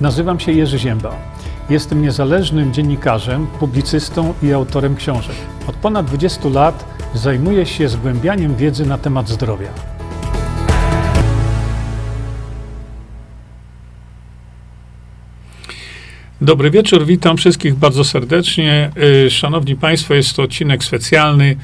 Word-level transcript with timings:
Nazywam 0.00 0.40
się 0.40 0.52
Jerzy 0.52 0.78
Zięba. 0.78 1.16
Jestem 1.70 2.02
niezależnym 2.02 2.72
dziennikarzem, 2.72 3.46
publicystą 3.46 4.34
i 4.42 4.52
autorem 4.52 4.96
książek. 4.96 5.36
Od 5.66 5.76
ponad 5.76 6.06
20 6.06 6.48
lat 6.48 6.84
zajmuję 7.14 7.66
się 7.66 7.88
zgłębianiem 7.88 8.56
wiedzy 8.56 8.86
na 8.86 8.98
temat 8.98 9.28
zdrowia. 9.28 9.68
Dobry 16.40 16.70
wieczór, 16.70 17.06
witam 17.06 17.36
wszystkich 17.36 17.74
bardzo 17.74 18.04
serdecznie. 18.04 18.90
Y, 19.26 19.30
Szanowni 19.30 19.76
Państwo, 19.76 20.14
jest 20.14 20.36
to 20.36 20.42
odcinek 20.42 20.84
specjalny 20.84 21.56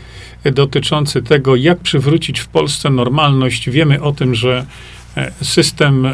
y, 0.47 0.53
dotyczący 0.53 1.23
tego, 1.23 1.57
jak 1.57 1.79
przywrócić 1.79 2.41
w 2.41 2.49
Polsce 2.49 2.91
normalność. 2.91 3.71
Wiemy 3.71 4.03
o 4.03 4.13
tym, 4.13 4.35
że 4.35 4.67
system 5.43 6.07
y, 6.07 6.13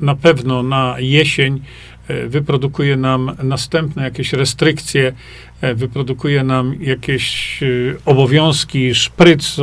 na 0.00 0.14
pewno 0.14 0.62
na 0.62 0.96
jesień 0.98 1.60
e, 2.08 2.26
wyprodukuje 2.28 2.96
nam 2.96 3.36
następne 3.42 4.02
jakieś 4.02 4.32
restrykcje, 4.32 5.12
e, 5.60 5.74
wyprodukuje 5.74 6.44
nam 6.44 6.74
jakieś 6.80 7.60
obowiązki, 8.04 8.94
szpryc, 8.94 9.56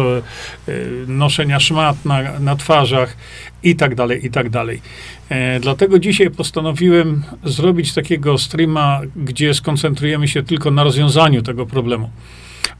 noszenia 1.07 1.59
szmat 1.59 2.05
na, 2.05 2.39
na 2.39 2.55
twarzach 2.55 3.17
i 3.63 3.75
tak 3.75 3.95
dalej, 3.95 4.25
i 4.25 4.31
tak 4.31 4.49
dalej. 4.49 4.81
E, 5.29 5.59
dlatego 5.59 5.99
dzisiaj 5.99 6.29
postanowiłem 6.29 7.23
zrobić 7.43 7.93
takiego 7.93 8.37
streama, 8.37 9.01
gdzie 9.15 9.53
skoncentrujemy 9.53 10.27
się 10.27 10.43
tylko 10.43 10.71
na 10.71 10.83
rozwiązaniu 10.83 11.41
tego 11.41 11.65
problemu. 11.65 12.09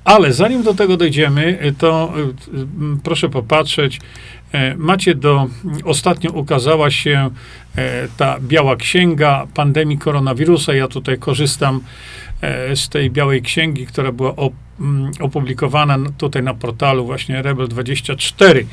Ale 0.09 0.33
zanim 0.33 0.63
do 0.63 0.73
tego 0.73 0.97
dojdziemy, 0.97 1.57
e, 1.61 1.71
to 1.71 2.13
e, 2.17 2.57
proszę 3.03 3.29
popatrzeć. 3.29 3.99
Macie 4.77 5.15
do. 5.15 5.47
Ostatnio 5.85 6.31
ukazała 6.31 6.91
się 6.91 7.29
ta 8.17 8.39
biała 8.39 8.75
księga 8.75 9.47
pandemii 9.53 9.97
koronawirusa. 9.97 10.73
Ja 10.73 10.87
tutaj 10.87 11.17
korzystam 11.17 11.81
z 12.75 12.89
tej 12.89 13.11
białej 13.11 13.41
księgi, 13.41 13.85
która 13.85 14.11
była 14.11 14.33
opublikowana 15.19 15.97
tutaj 16.17 16.43
na 16.43 16.53
portalu 16.53 17.05
właśnie 17.05 17.43
Rebel24. 17.43 18.63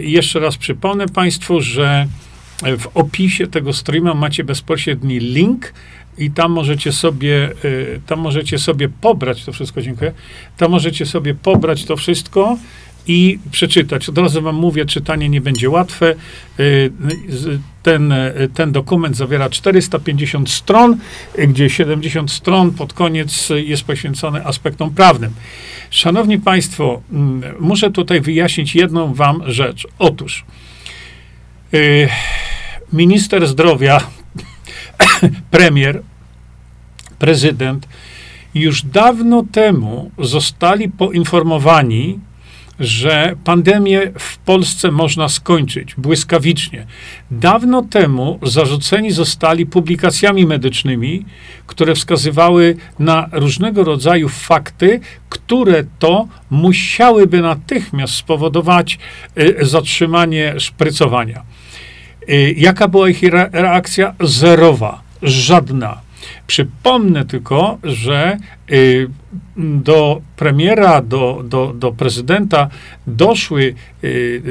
Jeszcze 0.00 0.40
raz 0.40 0.56
przypomnę 0.56 1.06
Państwu, 1.08 1.60
że 1.60 2.06
w 2.78 2.86
opisie 2.94 3.46
tego 3.46 3.72
streama 3.72 4.14
macie 4.14 4.44
bezpośredni 4.44 5.18
link 5.18 5.72
i 6.18 6.30
tam 6.30 6.52
możecie 6.52 6.92
sobie, 6.92 7.50
y, 7.64 8.00
tam 8.06 8.20
możecie 8.20 8.58
sobie 8.58 8.88
pobrać 8.88 9.44
to 9.44 9.52
wszystko, 9.52 9.82
dziękuję, 9.82 10.12
tam 10.56 10.70
możecie 10.70 11.06
sobie 11.06 11.34
pobrać 11.34 11.84
to 11.84 11.96
wszystko 11.96 12.58
i 13.06 13.38
przeczytać. 13.50 14.08
Od 14.08 14.18
razu 14.18 14.42
wam 14.42 14.56
mówię, 14.56 14.86
czytanie 14.86 15.28
nie 15.28 15.40
będzie 15.40 15.70
łatwe. 15.70 16.14
Y, 16.60 16.90
ten, 17.82 18.14
ten 18.54 18.72
dokument 18.72 19.16
zawiera 19.16 19.50
450 19.50 20.50
stron, 20.50 20.98
gdzie 21.48 21.70
70 21.70 22.30
stron 22.30 22.70
pod 22.70 22.92
koniec 22.92 23.48
jest 23.56 23.84
poświęcone 23.84 24.44
aspektom 24.44 24.90
prawnym. 24.90 25.30
Szanowni 25.90 26.38
Państwo, 26.38 27.02
mm, 27.12 27.42
muszę 27.60 27.90
tutaj 27.90 28.20
wyjaśnić 28.20 28.74
jedną 28.74 29.14
wam 29.14 29.42
rzecz. 29.46 29.86
Otóż, 29.98 30.44
Y, 31.74 32.08
minister 32.92 33.46
zdrowia, 33.46 34.00
premier, 35.50 36.02
prezydent 37.18 37.88
już 38.54 38.82
dawno 38.82 39.44
temu 39.52 40.10
zostali 40.18 40.88
poinformowani, 40.88 42.18
że 42.80 43.36
pandemię 43.44 44.12
w 44.18 44.38
Polsce 44.38 44.90
można 44.90 45.28
skończyć 45.28 45.94
błyskawicznie. 45.94 46.86
Dawno 47.30 47.82
temu 47.82 48.38
zarzuceni 48.42 49.10
zostali 49.10 49.66
publikacjami 49.66 50.46
medycznymi, 50.46 51.24
które 51.66 51.94
wskazywały 51.94 52.76
na 52.98 53.28
różnego 53.32 53.84
rodzaju 53.84 54.28
fakty, 54.28 55.00
które 55.28 55.84
to 55.98 56.28
musiałyby 56.50 57.40
natychmiast 57.40 58.14
spowodować 58.14 58.98
y, 59.38 59.56
zatrzymanie 59.60 60.54
szprycowania. 60.60 61.42
Y, 62.28 62.54
jaka 62.56 62.88
była 62.88 63.08
ich 63.08 63.22
reakcja? 63.52 64.14
Zerowa, 64.20 65.02
żadna. 65.22 66.00
Przypomnę 66.46 67.24
tylko, 67.24 67.78
że 67.84 68.38
y, 68.70 69.08
do 69.56 70.20
premiera, 70.36 71.02
do, 71.02 71.42
do, 71.44 71.72
do 71.72 71.92
prezydenta 71.92 72.68
doszły 73.06 73.74
y, 74.04 74.42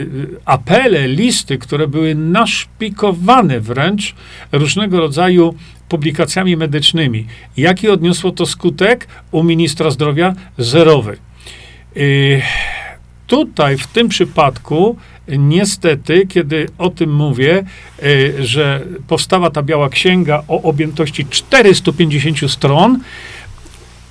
apele, 0.45 1.07
listy, 1.07 1.57
które 1.57 1.87
były 1.87 2.15
naszpikowane 2.15 3.59
wręcz 3.59 4.15
różnego 4.51 4.99
rodzaju 4.99 5.55
publikacjami 5.89 6.57
medycznymi. 6.57 7.25
Jaki 7.57 7.89
odniosło 7.89 8.31
to 8.31 8.45
skutek? 8.45 9.07
U 9.31 9.43
ministra 9.43 9.91
zdrowia 9.91 10.33
zerowy. 10.57 11.17
Tutaj 13.27 13.77
w 13.77 13.87
tym 13.87 14.07
przypadku 14.07 14.97
niestety, 15.37 16.27
kiedy 16.27 16.69
o 16.77 16.89
tym 16.89 17.13
mówię, 17.13 17.63
e, 18.03 18.43
że 18.43 18.85
powstała 19.07 19.49
ta 19.49 19.63
biała 19.63 19.89
księga 19.89 20.43
o 20.47 20.61
objętości 20.61 21.25
450 21.25 22.51
stron, 22.51 22.99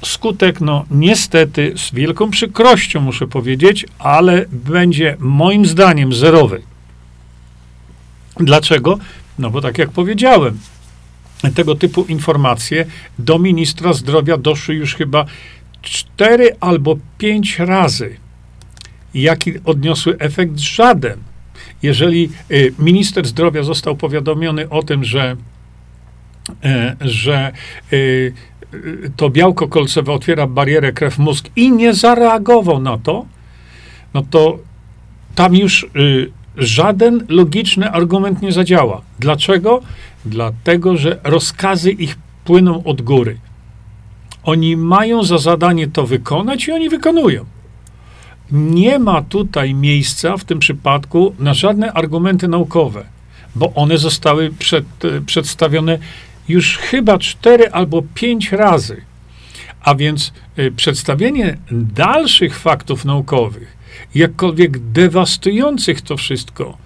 skutek, 0.05 0.61
no 0.61 0.85
niestety, 0.91 1.73
z 1.77 1.95
wielką 1.95 2.31
przykrością 2.31 3.01
muszę 3.01 3.27
powiedzieć, 3.27 3.87
ale 3.99 4.45
będzie 4.53 5.17
moim 5.19 5.67
zdaniem 5.67 6.13
zerowy. 6.13 6.63
Dlaczego? 8.37 8.99
No 9.39 9.51
bo 9.51 9.61
tak 9.61 9.79
jak 9.79 9.91
powiedziałem, 9.91 10.59
tego 11.55 11.75
typu 11.75 12.05
informacje 12.05 12.87
do 13.19 13.39
ministra 13.39 13.93
zdrowia 13.93 14.37
doszły 14.37 14.75
już 14.75 14.95
chyba 14.95 15.25
cztery 15.83 16.57
albo 16.61 16.97
pięć 17.19 17.59
razy 17.59 18.17
jaki 19.23 19.53
odniosły 19.65 20.19
efekt? 20.19 20.59
Żaden. 20.59 21.19
Jeżeli 21.83 22.31
y, 22.51 22.73
minister 22.79 23.27
zdrowia 23.27 23.63
został 23.63 23.97
powiadomiony 23.97 24.69
o 24.69 24.83
tym, 24.83 25.05
że, 25.05 25.37
e, 26.65 26.97
że 27.01 27.53
y, 27.93 28.33
to 29.17 29.31
białko 29.31 29.69
kolcowe 29.69 30.13
otwiera 30.13 30.47
barierę 30.47 30.93
krew-mózg 30.93 31.51
i 31.57 31.73
nie 31.73 31.95
zareagował 31.95 32.81
na 32.81 32.99
to, 32.99 33.27
no 34.15 34.23
to 34.31 34.59
tam 35.35 35.57
już 35.57 35.83
y, 35.83 36.31
żaden 36.57 37.27
logiczny 37.29 37.91
argument 37.91 38.43
nie 38.43 38.53
zadziała. 38.53 39.03
Dlaczego? 39.19 39.83
Dlatego, 40.25 40.97
że 40.97 41.21
rozkazy 41.25 41.91
ich 41.93 42.19
płyną 42.45 42.85
od 42.85 43.03
góry. 43.03 43.39
Oni 44.45 44.77
mają 44.77 45.23
za 45.23 45.39
zadanie 45.39 45.87
to 45.87 46.07
wykonać 46.07 46.69
i 46.69 46.73
oni 46.73 46.89
wykonują. 46.89 47.45
Nie 48.53 48.99
ma 48.99 49.23
tutaj 49.23 49.75
miejsca 49.75 50.37
w 50.37 50.45
tym 50.45 50.59
przypadku 50.59 51.35
na 51.39 51.55
żadne 51.55 51.93
argumenty 51.93 52.49
naukowe, 52.49 53.05
bo 53.55 53.73
one 53.75 53.99
zostały 53.99 54.51
przed, 54.59 54.85
przedstawione 55.27 55.99
już 56.49 56.79
chyba 56.79 57.19
cztery 57.19 57.71
albo 57.71 58.03
pięć 58.15 58.53
razy. 58.53 59.03
A 59.83 59.95
więc 59.95 60.33
y, 60.59 60.73
przedstawienie 60.73 61.59
dalszych 61.71 62.59
faktów 62.59 63.05
naukowych, 63.05 63.77
jakkolwiek 64.15 64.79
dewastujących 64.79 66.01
to 66.01 66.17
wszystko, 66.17 66.77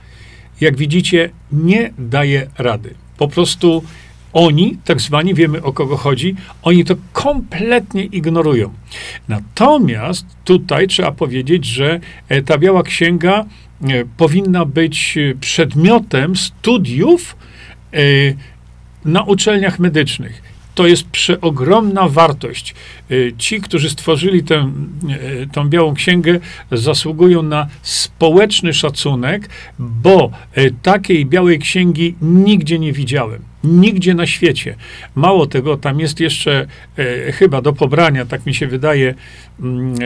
jak 0.60 0.76
widzicie, 0.76 1.30
nie 1.52 1.92
daje 1.98 2.50
rady. 2.58 2.94
Po 3.16 3.28
prostu 3.28 3.84
oni, 4.32 4.78
tak 4.84 5.00
zwani, 5.00 5.34
wiemy 5.34 5.62
o 5.62 5.72
kogo 5.72 5.96
chodzi, 5.96 6.34
oni 6.62 6.84
to 6.84 6.94
kompletnie 7.12 8.04
ignorują. 8.04 8.72
Natomiast 9.28 10.26
tutaj 10.44 10.88
trzeba 10.88 11.12
powiedzieć, 11.12 11.64
że 11.64 12.00
e, 12.28 12.42
ta 12.42 12.58
biała 12.58 12.82
księga 12.82 13.44
e, 13.44 14.04
powinna 14.16 14.64
być 14.64 15.18
e, 15.18 15.34
przedmiotem 15.34 16.36
studiów 16.36 17.36
na 19.04 19.22
uczelniach 19.22 19.78
medycznych 19.78 20.42
to 20.74 20.86
jest 20.86 21.04
przeogromna 21.08 22.08
wartość. 22.08 22.74
Ci, 23.38 23.60
którzy 23.60 23.90
stworzyli 23.90 24.44
tę, 24.44 24.72
tą 25.52 25.68
białą 25.68 25.94
księgę, 25.94 26.40
zasługują 26.72 27.42
na 27.42 27.66
społeczny 27.82 28.72
szacunek, 28.72 29.48
bo 29.78 30.30
takiej 30.82 31.26
białej 31.26 31.58
księgi 31.58 32.14
nigdzie 32.22 32.78
nie 32.78 32.92
widziałem. 32.92 33.49
Nigdzie 33.64 34.14
na 34.14 34.26
świecie. 34.26 34.76
Mało 35.14 35.46
tego, 35.46 35.76
tam 35.76 36.00
jest 36.00 36.20
jeszcze 36.20 36.66
e, 36.98 37.32
chyba 37.32 37.62
do 37.62 37.72
pobrania, 37.72 38.26
tak 38.26 38.46
mi 38.46 38.54
się 38.54 38.66
wydaje, 38.66 39.14
mm, 39.60 39.94
e, 39.94 39.98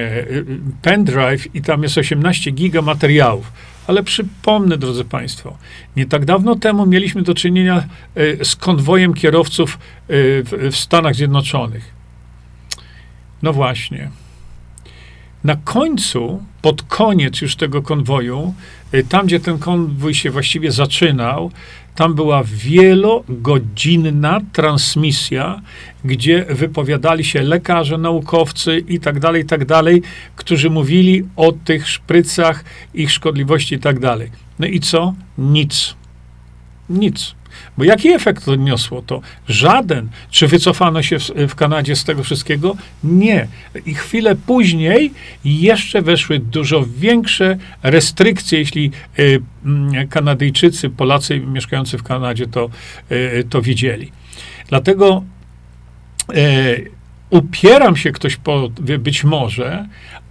pendrive 0.82 1.54
i 1.54 1.62
tam 1.62 1.82
jest 1.82 1.98
18 1.98 2.50
giga 2.50 2.82
materiałów 2.82 3.52
ale 3.86 4.02
przypomnę, 4.02 4.78
drodzy 4.78 5.04
Państwo, 5.04 5.56
nie 5.96 6.06
tak 6.06 6.24
dawno 6.24 6.56
temu 6.56 6.86
mieliśmy 6.86 7.22
do 7.22 7.34
czynienia 7.34 7.84
e, 8.14 8.44
z 8.44 8.56
konwojem 8.56 9.14
kierowców 9.14 9.74
e, 9.74 9.78
w 10.70 10.76
Stanach 10.76 11.14
Zjednoczonych. 11.14 11.94
No 13.42 13.52
właśnie. 13.52 14.10
Na 15.44 15.56
końcu, 15.56 16.42
pod 16.62 16.82
koniec 16.82 17.40
już 17.40 17.56
tego 17.56 17.82
konwoju, 17.82 18.54
y, 18.94 19.04
tam 19.08 19.26
gdzie 19.26 19.40
ten 19.40 19.58
konwój 19.58 20.14
się 20.14 20.30
właściwie 20.30 20.72
zaczynał, 20.72 21.50
tam 21.94 22.14
była 22.14 22.42
wielogodzinna 22.44 24.40
transmisja, 24.52 25.60
gdzie 26.04 26.44
wypowiadali 26.44 27.24
się 27.24 27.42
lekarze, 27.42 27.98
naukowcy 27.98 28.84
i 28.88 29.00
tak 29.00 29.20
dalej, 29.20 29.42
i 29.42 29.46
tak 29.46 29.64
dalej, 29.64 30.02
którzy 30.36 30.70
mówili 30.70 31.22
o 31.36 31.52
tych 31.52 31.88
szprycach, 31.88 32.64
ich 32.94 33.12
szkodliwości 33.12 33.74
i 33.74 33.78
tak 33.78 33.98
dalej. 33.98 34.30
No 34.58 34.66
i 34.66 34.80
co? 34.80 35.14
Nic. 35.38 35.94
Nic. 36.90 37.34
Bo 37.78 37.84
jaki 37.84 38.08
efekt 38.08 38.48
odniosło 38.48 39.02
to? 39.02 39.20
Żaden. 39.48 40.08
Czy 40.30 40.48
wycofano 40.48 41.02
się 41.02 41.18
w, 41.18 41.30
w, 41.48 41.54
Kanadzie 41.54 41.96
z 41.96 42.04
tego 42.04 42.24
wszystkiego? 42.24 42.76
Nie. 43.04 43.46
I 43.86 43.94
chwilę 43.94 44.36
później 44.36 45.12
jeszcze 45.44 46.02
weszły 46.02 46.38
dużo 46.38 46.84
większe 46.98 47.56
restrykcje, 47.82 48.58
jeśli 48.58 48.90
y, 49.18 49.22
y, 50.02 50.08
Kanadyjczycy, 50.10 50.90
Polacy 50.90 51.40
mieszkający 51.40 51.98
w 51.98 52.02
Kanadzie 52.02 52.46
to, 52.46 52.70
y, 53.12 53.44
to 53.50 53.62
widzieli. 53.62 54.12
Dlatego 54.68 55.24
y, 56.36 56.90
upieram 57.30 57.96
się, 57.96 58.12
ktoś 58.12 58.36
powie, 58.36 58.98
być 58.98 59.24
może, 59.24 59.86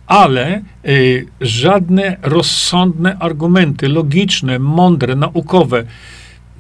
ale 0.08 0.62
y, 0.86 1.26
żadne 1.42 2.18
rozsądne 2.22 3.18
argumenty, 3.20 3.88
logiczne, 3.88 4.60
mądre, 4.60 5.16
naukowe, 5.16 5.84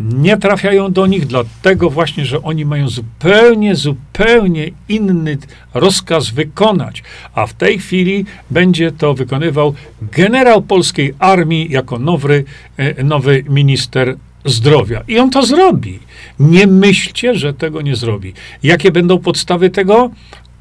nie 0.03 0.37
trafiają 0.37 0.91
do 0.91 1.07
nich, 1.07 1.25
dlatego 1.25 1.89
właśnie, 1.89 2.25
że 2.25 2.43
oni 2.43 2.65
mają 2.65 2.89
zupełnie, 2.89 3.75
zupełnie 3.75 4.71
inny 4.89 5.37
rozkaz 5.73 6.29
wykonać. 6.29 7.03
A 7.35 7.47
w 7.47 7.53
tej 7.53 7.79
chwili 7.79 8.25
będzie 8.51 8.91
to 8.91 9.13
wykonywał 9.13 9.73
generał 10.01 10.61
polskiej 10.61 11.13
armii 11.19 11.71
jako 11.71 11.99
nowy, 11.99 12.43
e, 12.77 13.03
nowy 13.03 13.43
minister 13.49 14.15
zdrowia. 14.45 15.03
I 15.07 15.19
on 15.19 15.29
to 15.29 15.45
zrobi. 15.45 15.99
Nie 16.39 16.67
myślcie, 16.67 17.35
że 17.35 17.53
tego 17.53 17.81
nie 17.81 17.95
zrobi. 17.95 18.33
Jakie 18.63 18.91
będą 18.91 19.19
podstawy 19.19 19.69
tego? 19.69 20.11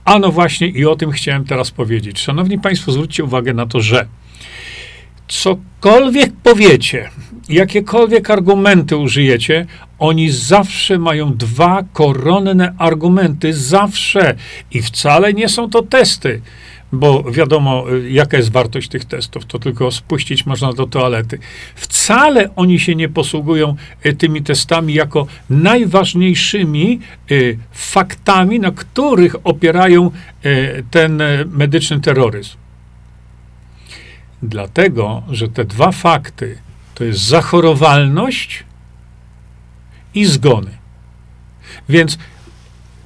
A 0.05 0.19
no 0.19 0.33
właśnie, 0.33 0.69
i 0.69 0.87
o 0.87 0.97
tym 0.97 1.11
chciałem 1.11 1.45
teraz 1.45 1.71
powiedzieć. 1.71 2.19
Szanowni 2.19 2.59
Państwo, 2.59 2.93
zwróćcie 2.93 3.25
uwagę 3.25 3.55
na 3.55 3.67
to, 3.67 3.81
że 3.81 4.07
cokolwiek 5.33 6.33
powiecie, 6.43 7.11
jakiekolwiek 7.49 8.31
argumenty 8.31 8.97
użyjecie, 8.97 9.67
oni 9.99 10.31
zawsze 10.31 10.99
mają 10.99 11.35
dwa 11.35 11.85
koronne 11.93 12.75
argumenty, 12.79 13.53
zawsze. 13.53 14.35
I 14.71 14.83
wcale 14.83 15.33
nie 15.33 15.49
są 15.49 15.71
to 15.71 15.83
testy, 15.83 16.43
bo 16.93 17.23
wiadomo, 17.23 17.85
jaka 18.09 18.37
jest 18.37 18.53
wartość 18.53 18.89
tych 18.89 19.05
testów, 19.05 19.47
to 19.47 19.59
tylko 19.59 19.91
spuścić 19.91 20.47
można 20.47 20.73
do 20.73 20.87
toalety. 20.87 21.39
Wcale 21.75 22.51
oni 22.57 22.81
się 22.81 22.95
nie 22.95 23.09
posługują 23.09 23.77
e, 24.03 24.13
tymi 24.13 24.43
testami 24.43 24.95
jako 24.95 25.27
najważniejszymi 25.51 27.01
e, 27.31 27.35
faktami, 27.73 28.61
na 28.61 28.71
których 28.71 29.37
opierają 29.45 30.11
ten 30.91 31.23
medyczny 31.51 32.01
terroryzm. 32.01 32.62
Dlatego, 34.43 35.23
że 35.31 35.49
te 35.49 35.65
dwa 35.65 35.93
fakty 35.93 36.59
to 36.95 37.05
jest 37.05 37.21
zachorowalność 37.21 38.65
i 40.15 40.25
zgony. 40.25 40.71
Więc 41.89 42.19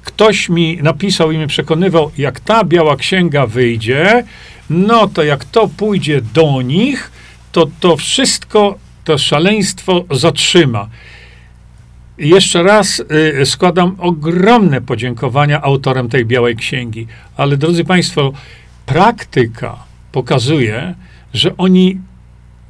ktoś 0.03 0.49
mi 0.49 0.77
napisał 0.83 1.31
i 1.31 1.37
mnie 1.37 1.47
przekonywał, 1.47 2.11
jak 2.17 2.39
ta 2.39 2.63
biała 2.63 2.95
księga 2.95 3.47
wyjdzie, 3.47 4.23
no 4.69 5.07
to 5.07 5.23
jak 5.23 5.45
to 5.45 5.67
pójdzie 5.67 6.21
do 6.21 6.61
nich, 6.61 7.11
to 7.51 7.67
to 7.79 7.97
wszystko, 7.97 8.77
to 9.03 9.17
szaleństwo 9.17 10.05
zatrzyma. 10.11 10.89
Jeszcze 12.17 12.63
raz 12.63 13.03
y, 13.41 13.45
składam 13.45 13.95
ogromne 13.99 14.81
podziękowania 14.81 15.61
autorem 15.61 16.09
tej 16.09 16.25
białej 16.25 16.55
księgi. 16.55 17.07
Ale 17.37 17.57
drodzy 17.57 17.83
Państwo, 17.83 18.33
praktyka 18.85 19.75
pokazuje, 20.11 20.95
że 21.33 21.57
oni 21.57 21.99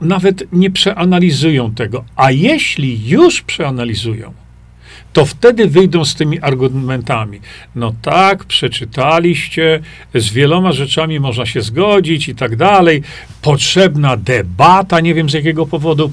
nawet 0.02 0.54
nie 0.54 0.72
przeanalizują 0.72 1.74
tego. 1.74 2.04
A 2.16 2.32
jeśli 2.32 3.10
już 3.10 3.42
przeanalizują, 3.42 4.34
to 5.14 5.26
wtedy 5.26 5.68
wyjdą 5.68 6.06
z 6.06 6.16
tymi 6.16 6.40
argumentami. 6.40 7.40
No 7.76 7.94
tak, 8.02 8.46
przeczytaliście, 8.46 9.80
z 10.16 10.30
wieloma 10.30 10.72
rzeczami 10.72 11.20
można 11.20 11.46
się 11.46 11.62
zgodzić 11.62 12.30
i 12.30 12.36
tak 12.36 12.56
dalej. 12.56 13.04
Potrzebna 13.42 14.18
debata, 14.18 15.00
nie 15.00 15.14
wiem 15.14 15.30
z 15.30 15.34
jakiego 15.34 15.66
powodu. 15.66 16.12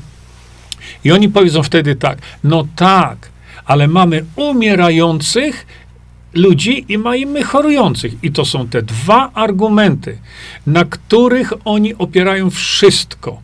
I 1.05 1.13
oni 1.13 1.29
powiedzą 1.29 1.63
wtedy 1.63 1.97
tak, 1.97 2.19
no 2.45 2.67
tak, 2.77 3.31
ale 3.65 3.89
mamy 3.89 4.25
umierających 4.37 5.67
ludzi 6.35 6.85
i 6.89 6.99
mamy 6.99 7.43
chorujących. 7.43 8.13
I 8.23 8.33
to 8.33 8.45
są 8.45 8.69
te 8.69 8.83
dwa 8.83 9.31
argumenty, 9.35 10.19
na 10.67 10.85
których 10.85 11.53
oni 11.65 11.95
opierają 11.95 12.51
wszystko. 12.51 13.43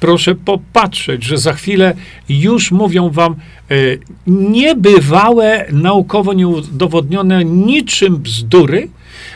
Proszę 0.00 0.34
popatrzeć, 0.34 1.24
że 1.24 1.38
za 1.38 1.52
chwilę 1.52 1.94
już 2.28 2.72
mówią 2.72 3.10
wam 3.10 3.32
e, 3.32 3.74
niebywałe, 4.26 5.66
naukowo 5.72 6.32
nieudowodnione 6.32 7.44
niczym 7.44 8.16
bzdury, 8.16 8.88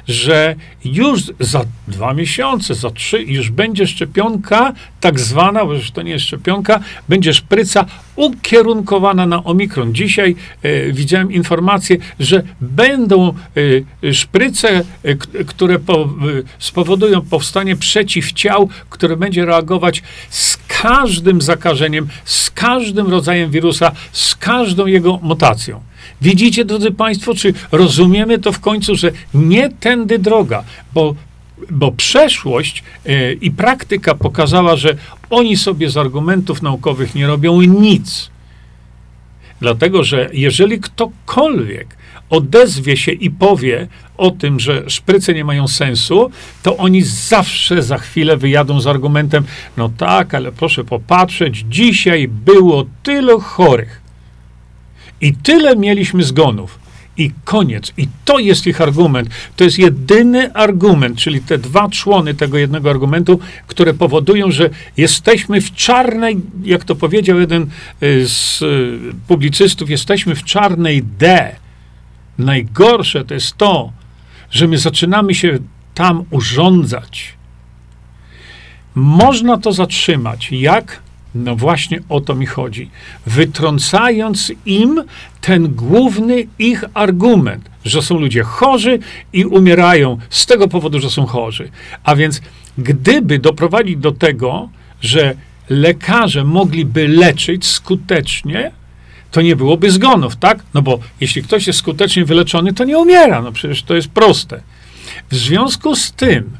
że 0.08 0.54
już 0.84 1.22
za 1.40 1.64
dwa 1.88 2.14
miesiące, 2.14 2.74
za 2.74 2.90
trzy, 2.90 3.22
już 3.22 3.50
będzie 3.50 3.86
szczepionka, 3.86 4.72
tak 5.00 5.20
zwana, 5.20 5.64
bo 5.64 5.74
już 5.74 5.90
to 5.90 6.02
nie 6.02 6.10
jest 6.10 6.24
szczepionka, 6.24 6.80
będzie 7.08 7.34
szpryca 7.34 7.84
ukierunkowana 8.16 9.26
na 9.26 9.44
omikron. 9.44 9.94
Dzisiaj 9.94 10.36
e, 10.62 10.92
widziałem 10.92 11.32
informację, 11.32 11.96
że 12.20 12.42
będą 12.60 13.34
e, 14.02 14.14
szpryce, 14.14 14.84
e, 15.02 15.14
które 15.44 15.78
po, 15.78 16.08
spowodują 16.58 17.20
powstanie 17.20 17.76
przeciwciał, 17.76 18.68
które 18.90 19.16
będzie 19.16 19.44
reagować 19.44 20.02
z 20.30 20.58
każdym 20.68 21.42
zakażeniem, 21.42 22.08
z 22.24 22.50
każdym 22.50 23.06
rodzajem 23.10 23.50
wirusa, 23.50 23.92
z 24.12 24.34
każdą 24.34 24.86
jego 24.86 25.18
mutacją. 25.22 25.80
Widzicie, 26.22 26.64
drodzy 26.64 26.90
Państwo, 26.90 27.34
czy 27.34 27.54
rozumiemy 27.72 28.38
to 28.38 28.52
w 28.52 28.60
końcu, 28.60 28.96
że 28.96 29.10
nie 29.34 29.70
tędy 29.70 30.18
droga, 30.18 30.64
bo, 30.94 31.14
bo 31.70 31.92
przeszłość 31.92 32.84
yy, 33.04 33.38
i 33.40 33.50
praktyka 33.50 34.14
pokazała, 34.14 34.76
że 34.76 34.96
oni 35.30 35.56
sobie 35.56 35.90
z 35.90 35.96
argumentów 35.96 36.62
naukowych 36.62 37.14
nie 37.14 37.26
robią 37.26 37.60
nic. 37.60 38.30
Dlatego, 39.60 40.04
że 40.04 40.30
jeżeli 40.32 40.80
ktokolwiek 40.80 41.96
odezwie 42.30 42.96
się 42.96 43.12
i 43.12 43.30
powie 43.30 43.88
o 44.16 44.30
tym, 44.30 44.60
że 44.60 44.90
szpryce 44.90 45.34
nie 45.34 45.44
mają 45.44 45.68
sensu, 45.68 46.30
to 46.62 46.76
oni 46.76 47.02
zawsze 47.02 47.82
za 47.82 47.98
chwilę 47.98 48.36
wyjadą 48.36 48.80
z 48.80 48.86
argumentem: 48.86 49.44
No 49.76 49.90
tak, 49.96 50.34
ale 50.34 50.52
proszę 50.52 50.84
popatrzeć, 50.84 51.64
dzisiaj 51.68 52.28
było 52.28 52.86
tylu 53.02 53.40
chorych. 53.40 54.03
I 55.20 55.34
tyle 55.34 55.76
mieliśmy 55.76 56.22
zgonów. 56.22 56.84
I 57.16 57.30
koniec. 57.44 57.92
I 57.96 58.08
to 58.24 58.38
jest 58.38 58.66
ich 58.66 58.80
argument. 58.80 59.28
To 59.56 59.64
jest 59.64 59.78
jedyny 59.78 60.52
argument, 60.52 61.18
czyli 61.18 61.40
te 61.40 61.58
dwa 61.58 61.88
człony 61.88 62.34
tego 62.34 62.58
jednego 62.58 62.90
argumentu, 62.90 63.40
które 63.66 63.94
powodują, 63.94 64.50
że 64.50 64.70
jesteśmy 64.96 65.60
w 65.60 65.72
czarnej, 65.72 66.40
jak 66.64 66.84
to 66.84 66.94
powiedział 66.94 67.40
jeden 67.40 67.62
y, 68.02 68.28
z 68.28 68.62
y, 68.62 68.98
publicystów, 69.28 69.90
jesteśmy 69.90 70.34
w 70.34 70.44
czarnej 70.44 71.02
D. 71.02 71.54
Najgorsze 72.38 73.24
to 73.24 73.34
jest 73.34 73.56
to, 73.56 73.92
że 74.50 74.68
my 74.68 74.78
zaczynamy 74.78 75.34
się 75.34 75.58
tam 75.94 76.24
urządzać. 76.30 77.34
Można 78.94 79.58
to 79.58 79.72
zatrzymać. 79.72 80.52
Jak? 80.52 81.03
No 81.34 81.56
właśnie 81.56 82.00
o 82.08 82.20
to 82.20 82.34
mi 82.34 82.46
chodzi. 82.46 82.90
Wytrącając 83.26 84.52
im 84.66 85.02
ten 85.40 85.74
główny 85.74 86.46
ich 86.58 86.84
argument, 86.94 87.70
że 87.84 88.02
są 88.02 88.18
ludzie 88.18 88.42
chorzy 88.42 88.98
i 89.32 89.44
umierają 89.44 90.18
z 90.30 90.46
tego 90.46 90.68
powodu, 90.68 91.00
że 91.00 91.10
są 91.10 91.26
chorzy. 91.26 91.70
A 92.04 92.16
więc 92.16 92.40
gdyby 92.78 93.38
doprowadzić 93.38 93.96
do 93.96 94.12
tego, 94.12 94.68
że 95.00 95.34
lekarze 95.68 96.44
mogliby 96.44 97.08
leczyć 97.08 97.66
skutecznie, 97.66 98.70
to 99.30 99.42
nie 99.42 99.56
byłoby 99.56 99.90
zgonów, 99.90 100.36
tak? 100.36 100.62
No 100.74 100.82
bo 100.82 100.98
jeśli 101.20 101.42
ktoś 101.42 101.66
jest 101.66 101.78
skutecznie 101.78 102.24
wyleczony, 102.24 102.72
to 102.72 102.84
nie 102.84 102.98
umiera. 102.98 103.42
No 103.42 103.52
przecież 103.52 103.82
to 103.82 103.94
jest 103.94 104.08
proste. 104.08 104.60
W 105.30 105.34
związku 105.34 105.96
z 105.96 106.12
tym, 106.12 106.50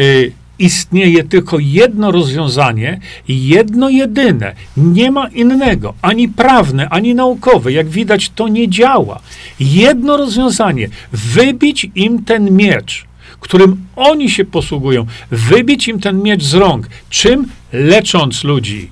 y, 0.00 0.32
istnieje 0.60 1.24
tylko 1.24 1.58
jedno 1.58 2.10
rozwiązanie, 2.10 3.00
jedno 3.28 3.88
jedyne. 3.88 4.54
Nie 4.76 5.10
ma 5.10 5.28
innego, 5.28 5.94
ani 6.02 6.28
prawne, 6.28 6.88
ani 6.88 7.14
naukowe. 7.14 7.72
Jak 7.72 7.88
widać, 7.88 8.30
to 8.30 8.48
nie 8.48 8.68
działa. 8.68 9.20
Jedno 9.60 10.16
rozwiązanie: 10.16 10.88
wybić 11.12 11.86
im 11.94 12.24
ten 12.24 12.56
miecz, 12.56 13.04
którym 13.40 13.86
oni 13.96 14.30
się 14.30 14.44
posługują, 14.44 15.06
wybić 15.30 15.88
im 15.88 16.00
ten 16.00 16.22
miecz 16.22 16.42
z 16.42 16.54
rąk. 16.54 16.88
Czym? 17.10 17.46
Lecząc 17.72 18.44
ludzi. 18.44 18.90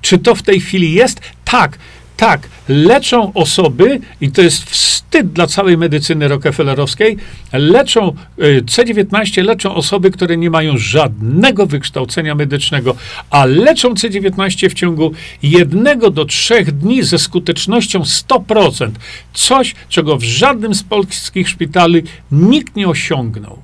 Czy 0.00 0.18
to 0.18 0.34
w 0.34 0.42
tej 0.42 0.60
chwili 0.60 0.92
jest? 0.92 1.20
Tak. 1.44 1.78
Tak, 2.16 2.48
leczą 2.68 3.32
osoby, 3.32 4.00
i 4.20 4.30
to 4.30 4.42
jest 4.42 4.70
wstyd 4.70 5.32
dla 5.32 5.46
całej 5.46 5.78
medycyny 5.78 6.28
rockefellerowskiej, 6.28 7.16
leczą, 7.52 8.14
y, 8.42 8.62
C19 8.62 9.44
leczą 9.44 9.74
osoby, 9.74 10.10
które 10.10 10.36
nie 10.36 10.50
mają 10.50 10.78
żadnego 10.78 11.66
wykształcenia 11.66 12.34
medycznego, 12.34 12.96
a 13.30 13.44
leczą 13.44 13.94
C19 13.94 14.68
w 14.68 14.74
ciągu 14.74 15.12
jednego 15.42 16.10
do 16.10 16.24
trzech 16.24 16.72
dni 16.72 17.02
ze 17.02 17.18
skutecznością 17.18 18.04
100%. 18.04 18.90
Coś, 19.32 19.74
czego 19.88 20.16
w 20.16 20.22
żadnym 20.22 20.74
z 20.74 20.82
polskich 20.82 21.48
szpitali 21.48 22.02
nikt 22.32 22.76
nie 22.76 22.88
osiągnął. 22.88 23.63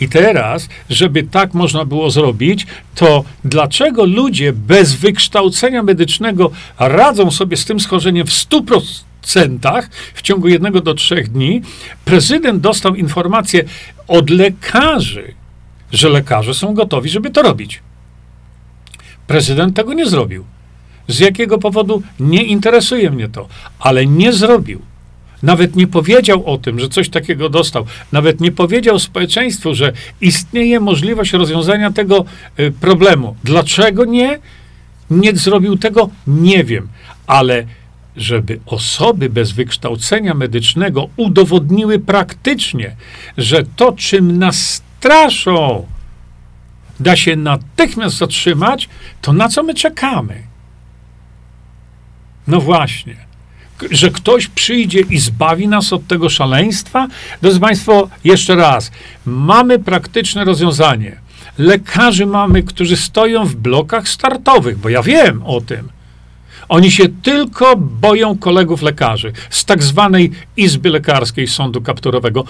I 0.00 0.08
teraz, 0.08 0.68
żeby 0.90 1.22
tak 1.22 1.54
można 1.54 1.84
było 1.84 2.10
zrobić, 2.10 2.66
to 2.94 3.24
dlaczego 3.44 4.04
ludzie 4.04 4.52
bez 4.52 4.94
wykształcenia 4.94 5.82
medycznego 5.82 6.50
radzą 6.78 7.30
sobie 7.30 7.56
z 7.56 7.64
tym 7.64 7.80
schorzeniem 7.80 8.26
w 8.26 8.30
100%? 8.30 8.92
w 10.14 10.22
ciągu 10.22 10.48
jednego 10.48 10.80
do 10.80 10.94
trzech 10.94 11.28
dni, 11.28 11.62
prezydent 12.04 12.60
dostał 12.60 12.94
informację 12.94 13.64
od 14.08 14.30
lekarzy, 14.30 15.34
że 15.92 16.08
lekarze 16.08 16.54
są 16.54 16.74
gotowi, 16.74 17.10
żeby 17.10 17.30
to 17.30 17.42
robić. 17.42 17.82
Prezydent 19.26 19.76
tego 19.76 19.94
nie 19.94 20.06
zrobił. 20.06 20.44
Z 21.08 21.18
jakiego 21.18 21.58
powodu? 21.58 22.02
Nie 22.20 22.42
interesuje 22.42 23.10
mnie 23.10 23.28
to, 23.28 23.48
ale 23.78 24.06
nie 24.06 24.32
zrobił. 24.32 24.82
Nawet 25.42 25.76
nie 25.76 25.86
powiedział 25.86 26.46
o 26.46 26.58
tym, 26.58 26.80
że 26.80 26.88
coś 26.88 27.08
takiego 27.08 27.48
dostał. 27.48 27.86
Nawet 28.12 28.40
nie 28.40 28.52
powiedział 28.52 28.98
społeczeństwu, 28.98 29.74
że 29.74 29.92
istnieje 30.20 30.80
możliwość 30.80 31.32
rozwiązania 31.32 31.90
tego 31.90 32.24
y, 32.58 32.72
problemu. 32.80 33.36
Dlaczego 33.44 34.04
nie? 34.04 34.38
Nie 35.10 35.36
zrobił 35.36 35.78
tego? 35.78 36.10
Nie 36.26 36.64
wiem. 36.64 36.88
Ale 37.26 37.66
żeby 38.16 38.60
osoby 38.66 39.30
bez 39.30 39.52
wykształcenia 39.52 40.34
medycznego 40.34 41.08
udowodniły 41.16 41.98
praktycznie, 41.98 42.96
że 43.38 43.62
to, 43.76 43.92
czym 43.92 44.38
nas 44.38 44.82
straszą, 44.98 45.86
da 47.00 47.16
się 47.16 47.36
natychmiast 47.36 48.16
zatrzymać, 48.16 48.88
to 49.22 49.32
na 49.32 49.48
co 49.48 49.62
my 49.62 49.74
czekamy? 49.74 50.42
No 52.46 52.60
właśnie 52.60 53.25
że 53.90 54.10
ktoś 54.10 54.46
przyjdzie 54.46 55.00
i 55.00 55.18
zbawi 55.18 55.68
nas 55.68 55.92
od 55.92 56.06
tego 56.06 56.28
szaleństwa? 56.28 57.08
Drodzy 57.42 57.60
Państwo, 57.60 58.08
jeszcze 58.24 58.54
raz, 58.54 58.90
mamy 59.26 59.78
praktyczne 59.78 60.44
rozwiązanie. 60.44 61.16
Lekarzy 61.58 62.26
mamy, 62.26 62.62
którzy 62.62 62.96
stoją 62.96 63.44
w 63.44 63.54
blokach 63.54 64.08
startowych, 64.08 64.78
bo 64.78 64.88
ja 64.88 65.02
wiem 65.02 65.42
o 65.42 65.60
tym. 65.60 65.88
Oni 66.68 66.90
się 66.90 67.08
tylko 67.08 67.76
boją 67.76 68.38
kolegów 68.38 68.82
lekarzy 68.82 69.32
z 69.50 69.64
tak 69.64 69.82
zwanej 69.82 70.30
Izby 70.56 70.90
Lekarskiej 70.90 71.46
Sądu 71.46 71.82
Kapturowego. 71.82 72.44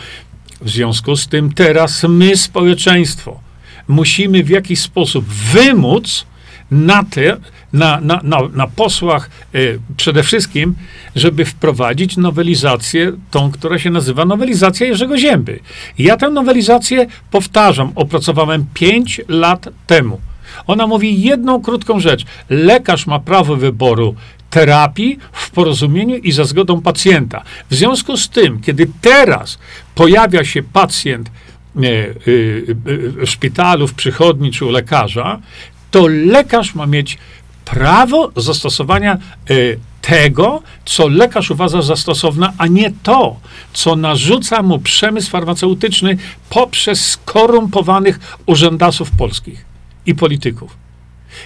W 0.61 0.71
związku 0.71 1.16
z 1.16 1.28
tym 1.28 1.52
teraz 1.52 2.04
my, 2.09 2.37
społeczeństwo, 2.37 3.40
musimy 3.88 4.45
w 4.45 4.49
jakiś 4.49 4.80
sposób 4.80 5.25
wymóc 5.25 6.26
na, 6.71 7.04
te, 7.04 7.37
na, 7.76 8.00
na, 8.00 8.21
na, 8.23 8.38
na 8.54 8.66
posłach 8.66 9.30
y, 9.54 9.78
przede 9.97 10.23
wszystkim, 10.23 10.75
żeby 11.16 11.45
wprowadzić 11.45 12.16
nowelizację, 12.16 13.12
tą, 13.30 13.50
która 13.50 13.78
się 13.78 13.90
nazywa 13.90 14.25
nowelizacja 14.25 14.87
Jerzego 14.87 15.18
Zięby. 15.18 15.61
Ja 15.99 16.16
tę 16.16 16.30
nowelizację, 16.30 17.06
powtarzam, 17.30 17.92
opracowałem 17.95 18.66
5 18.75 19.21
lat 19.28 19.68
temu. 19.87 20.21
Ona 20.66 20.87
mówi 20.87 21.23
jedną 21.23 21.62
krótką 21.62 22.00
rzecz. 22.00 22.25
Lekarz 22.50 23.06
ma 23.06 23.18
prawo 23.18 23.56
wyboru 23.56 24.14
terapii 24.50 25.18
w 25.33 25.50
porozumieniu 25.50 26.16
i 26.16 26.33
za 26.33 26.45
zgodą 26.45 26.80
pacjenta. 26.80 27.42
W 27.71 27.75
związku 27.75 28.16
z 28.16 28.28
tym, 28.28 28.61
kiedy 28.61 28.87
teraz 29.00 29.59
pojawia 29.95 30.45
się 30.45 30.62
pacjent 30.62 31.28
y, 31.28 31.87
y, 31.87 32.76
y, 32.88 33.26
w 33.26 33.30
szpitalu, 33.30 33.88
w 33.88 33.95
przychodni 33.95 34.50
czy 34.50 34.64
u 34.64 34.71
lekarza, 34.71 35.40
to 35.90 36.06
lekarz 36.06 36.75
ma 36.75 36.87
mieć 36.87 37.18
prawo 37.66 38.32
zastosowania 38.37 39.18
y, 39.50 39.78
tego, 40.02 40.62
co 40.85 41.08
lekarz 41.08 41.50
uważa 41.50 41.82
za 41.82 41.96
stosowne, 41.96 42.52
a 42.58 42.66
nie 42.66 42.92
to, 43.02 43.37
co 43.73 43.96
narzuca 43.96 44.62
mu 44.62 44.78
przemysł 44.78 45.30
farmaceutyczny 45.30 46.16
poprzez 46.50 47.06
skorumpowanych 47.06 48.37
urzędasów 48.46 49.11
polskich 49.11 49.64
i 50.06 50.14
polityków. 50.14 50.86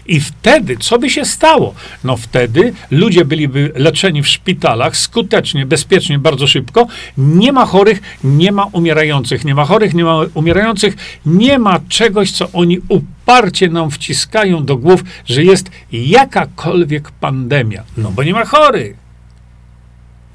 I 0.06 0.20
wtedy, 0.20 0.76
co 0.76 0.98
by 0.98 1.10
się 1.10 1.24
stało? 1.24 1.74
No 2.04 2.16
wtedy 2.16 2.72
ludzie 2.90 3.24
byliby 3.24 3.72
leczeni 3.74 4.22
w 4.22 4.28
szpitalach 4.28 4.96
skutecznie, 4.96 5.66
bezpiecznie, 5.66 6.18
bardzo 6.18 6.46
szybko. 6.46 6.86
Nie 7.18 7.52
ma 7.52 7.66
chorych, 7.66 8.00
nie 8.24 8.52
ma 8.52 8.64
umierających. 8.64 9.44
Nie 9.44 9.54
ma 9.54 9.64
chorych, 9.64 9.94
nie 9.94 10.04
ma 10.04 10.20
umierających. 10.34 11.20
Nie 11.26 11.58
ma 11.58 11.80
czegoś, 11.88 12.32
co 12.32 12.52
oni 12.52 12.78
uparcie 12.88 13.68
nam 13.68 13.90
wciskają 13.90 14.64
do 14.64 14.76
głów, 14.76 15.04
że 15.24 15.44
jest 15.44 15.70
jakakolwiek 15.92 17.10
pandemia. 17.10 17.82
No 17.96 18.10
bo 18.10 18.22
nie 18.22 18.32
ma 18.32 18.44
chorych. 18.44 18.96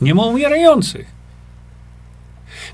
Nie 0.01 0.15
ma 0.15 0.23
umierających. 0.23 1.15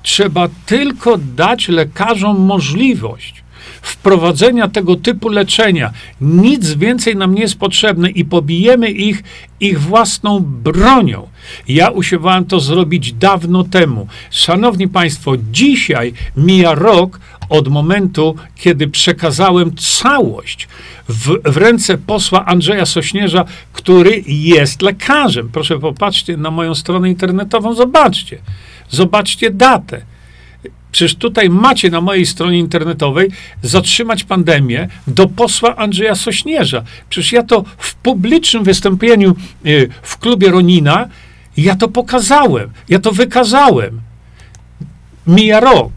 Trzeba 0.02 0.48
tylko 0.66 1.18
dać 1.18 1.68
lekarzom 1.68 2.40
możliwość 2.40 3.41
wprowadzenia 3.82 4.68
tego 4.68 4.96
typu 4.96 5.28
leczenia. 5.28 5.92
Nic 6.20 6.74
więcej 6.74 7.16
nam 7.16 7.34
nie 7.34 7.42
jest 7.42 7.58
potrzebne 7.58 8.10
i 8.10 8.24
pobijemy 8.24 8.90
ich 8.90 9.22
ich 9.60 9.80
własną 9.80 10.40
bronią. 10.40 11.28
Ja 11.68 11.88
usiłowałem 11.90 12.44
to 12.44 12.60
zrobić 12.60 13.12
dawno 13.12 13.64
temu. 13.64 14.06
Szanowni 14.30 14.88
Państwo, 14.88 15.32
dzisiaj 15.52 16.12
mija 16.36 16.74
rok 16.74 17.20
od 17.48 17.68
momentu, 17.68 18.36
kiedy 18.56 18.88
przekazałem 18.88 19.76
całość 19.76 20.68
w, 21.08 21.50
w, 21.50 21.56
ręce 21.56 21.98
posła 21.98 22.44
Andrzeja 22.44 22.86
Sośnierza, 22.86 23.44
który 23.72 24.22
jest 24.26 24.82
lekarzem. 24.82 25.48
Proszę 25.48 25.78
popatrzcie 25.78 26.36
na 26.36 26.50
moją 26.50 26.74
stronę 26.74 27.08
internetową, 27.08 27.74
zobaczcie. 27.74 28.38
Zobaczcie 28.90 29.50
datę. 29.50 30.11
Przecież 30.92 31.14
tutaj 31.14 31.50
macie 31.50 31.90
na 31.90 32.00
mojej 32.00 32.26
stronie 32.26 32.58
internetowej 32.58 33.30
zatrzymać 33.62 34.24
pandemię 34.24 34.88
do 35.06 35.28
posła 35.28 35.76
Andrzeja 35.76 36.14
Sośnierza. 36.14 36.82
Przecież 37.10 37.32
ja 37.32 37.42
to 37.42 37.64
w 37.78 37.94
publicznym 37.94 38.64
wystąpieniu 38.64 39.36
y, 39.66 39.88
w 40.02 40.18
klubie 40.18 40.50
Ronina, 40.50 41.08
ja 41.56 41.76
to 41.76 41.88
pokazałem, 41.88 42.70
ja 42.88 42.98
to 42.98 43.12
wykazałem. 43.12 44.00
Mija 45.26 45.60
rok. 45.60 45.92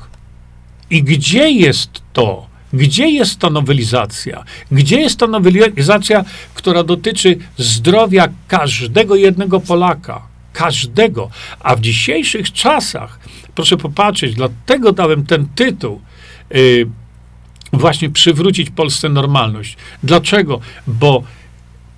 I 0.90 1.04
gdzie 1.04 1.52
jest 1.52 1.90
to? 2.14 2.48
Gdzie 2.74 3.10
jest 3.10 3.40
ta 3.40 3.50
nowelizacja? 3.50 4.44
Gdzie 4.72 5.00
jest 5.00 5.20
ta 5.20 5.28
nowelizacja, 5.28 6.26
która 6.54 6.84
dotyczy 6.84 7.38
zdrowia 7.58 8.28
każdego 8.48 9.16
jednego 9.16 9.60
Polaka? 9.60 10.22
Każdego. 10.54 11.30
A 11.60 11.76
w 11.76 11.82
dzisiejszych 11.82 12.54
czasach 12.54 13.20
Proszę 13.56 13.78
popatrzeć, 13.78 14.36
dlatego 14.36 14.92
dałem 14.92 15.26
ten 15.26 15.48
tytuł. 15.56 16.02
Yy, 16.50 16.90
właśnie 17.74 18.10
przywrócić 18.10 18.70
Polsce 18.70 19.10
normalność. 19.10 19.78
Dlaczego? 20.04 20.60
Bo 20.88 21.24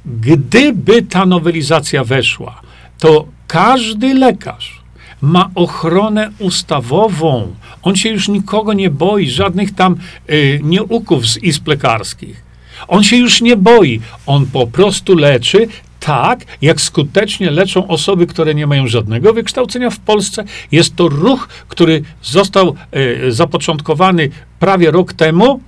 gdyby 0.06 1.02
ta 1.02 1.26
nowelizacja 1.26 2.04
weszła, 2.04 2.62
to 3.00 3.28
każdy 3.48 4.14
lekarz 4.14 4.82
ma 5.22 5.50
ochronę 5.56 6.32
ustawową. 6.40 7.56
On 7.82 7.96
się 7.96 8.10
już 8.10 8.28
nikogo 8.28 8.74
nie 8.74 8.90
boi, 8.90 9.30
żadnych 9.30 9.76
tam 9.76 9.96
y, 10.30 10.60
nieuków 10.64 11.28
z 11.28 11.38
izb 11.38 11.68
lekarskich. 11.68 12.44
On 12.88 13.04
się 13.04 13.18
już 13.18 13.42
nie 13.42 13.58
boi. 13.58 14.02
On 14.26 14.46
po 14.46 14.68
prostu 14.68 15.16
leczy 15.16 15.68
tak, 16.00 16.46
jak 16.62 16.82
skutecznie 16.82 17.52
leczą 17.52 17.88
osoby, 17.88 18.28
które 18.28 18.56
nie 18.56 18.68
mają 18.68 18.88
żadnego 18.88 19.34
wykształcenia 19.34 19.90
w 19.90 20.00
Polsce. 20.00 20.44
Jest 20.72 20.96
to 20.96 21.08
ruch, 21.08 21.48
który 21.68 22.04
został 22.24 22.76
e, 22.92 23.32
zapoczątkowany 23.32 24.30
prawie 24.60 24.92
rok 24.92 25.14
temu 25.14 25.60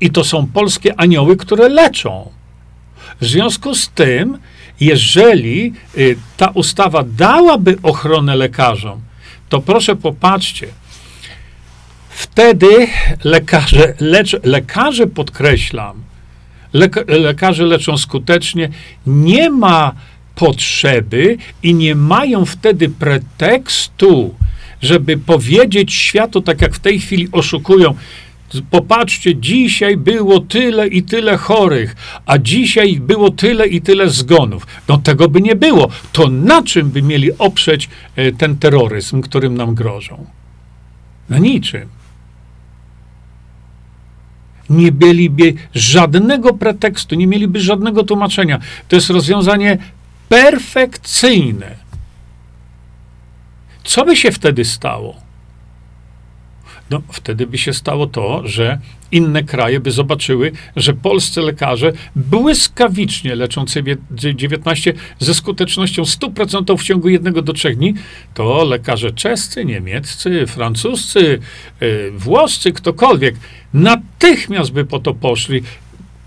i 0.00 0.10
to 0.10 0.24
są 0.24 0.46
polskie 0.46 1.00
anioły, 1.00 1.36
które 1.36 1.68
leczą. 1.68 2.30
W 3.20 3.26
związku 3.26 3.74
z 3.74 3.88
tym, 3.88 4.38
jeżeli 4.80 5.72
e, 5.96 6.00
ta 6.36 6.48
ustawa 6.48 7.04
dałaby 7.16 7.76
ochronę 7.82 8.36
lekarzom, 8.36 9.00
to 9.48 9.60
proszę 9.60 9.96
popatrzcie, 9.96 10.66
wtedy 12.08 12.86
lekarze, 13.24 13.94
lecz, 14.00 14.36
lekarze 14.44 15.06
podkreślam, 15.06 16.02
lekarze 17.08 17.64
leczą 17.64 17.98
skutecznie, 17.98 18.68
nie 19.06 19.50
ma 19.50 19.92
potrzeby 20.34 21.36
i 21.62 21.74
nie 21.74 21.94
mają 21.94 22.44
wtedy 22.44 22.88
pretekstu, 22.88 24.34
żeby 24.82 25.18
powiedzieć 25.18 25.94
światu, 25.94 26.40
tak 26.40 26.60
jak 26.60 26.74
w 26.74 26.80
tej 26.80 27.00
chwili 27.00 27.28
oszukują, 27.32 27.94
Popatrzcie, 28.70 29.36
dzisiaj 29.36 29.96
było 29.96 30.40
tyle 30.40 30.88
i 30.88 31.02
tyle 31.02 31.36
chorych, 31.36 31.96
a 32.26 32.38
dzisiaj 32.38 33.00
było 33.00 33.30
tyle 33.30 33.66
i 33.66 33.80
tyle 33.80 34.10
zgonów. 34.10 34.66
No 34.88 34.98
tego 34.98 35.28
by 35.28 35.40
nie 35.40 35.56
było. 35.56 35.88
To 36.12 36.28
na 36.28 36.62
czym 36.62 36.90
by 36.90 37.02
mieli 37.02 37.38
oprzeć 37.38 37.88
e, 38.16 38.32
ten 38.32 38.56
terroryzm, 38.56 39.20
którym 39.20 39.56
nam 39.56 39.74
grożą? 39.74 40.26
Na 41.28 41.38
niczym. 41.38 41.88
Nie 44.70 44.92
mieliby 44.92 45.54
żadnego 45.74 46.54
pretekstu, 46.54 47.14
nie 47.14 47.26
mieliby 47.26 47.60
żadnego 47.60 48.02
tłumaczenia. 48.02 48.58
To 48.88 48.96
jest 48.96 49.10
rozwiązanie 49.10 49.78
perfekcyjne. 50.28 51.76
Co 53.84 54.04
by 54.04 54.16
się 54.16 54.32
wtedy 54.32 54.64
stało? 54.64 55.23
No 56.90 57.02
wtedy 57.12 57.46
by 57.46 57.58
się 57.58 57.72
stało 57.72 58.06
to, 58.06 58.48
że 58.48 58.78
inne 59.12 59.42
kraje 59.42 59.80
by 59.80 59.90
zobaczyły, 59.90 60.52
że 60.76 60.92
polscy 60.92 61.40
lekarze 61.40 61.92
błyskawicznie 62.16 63.34
leczą 63.34 63.64
COVID-19 63.64 64.92
ze 65.18 65.34
skutecznością 65.34 66.02
100% 66.02 66.78
w 66.78 66.82
ciągu 66.82 67.08
jednego 67.08 67.42
do 67.42 67.52
trzech 67.52 67.76
dni, 67.76 67.94
to 68.34 68.64
lekarze 68.64 69.12
czescy, 69.12 69.64
niemieccy, 69.64 70.46
francuscy, 70.46 71.38
yy, 71.80 72.12
włoscy, 72.16 72.72
ktokolwiek, 72.72 73.34
natychmiast 73.74 74.72
by 74.72 74.84
po 74.84 74.98
to 74.98 75.14
poszli 75.14 75.62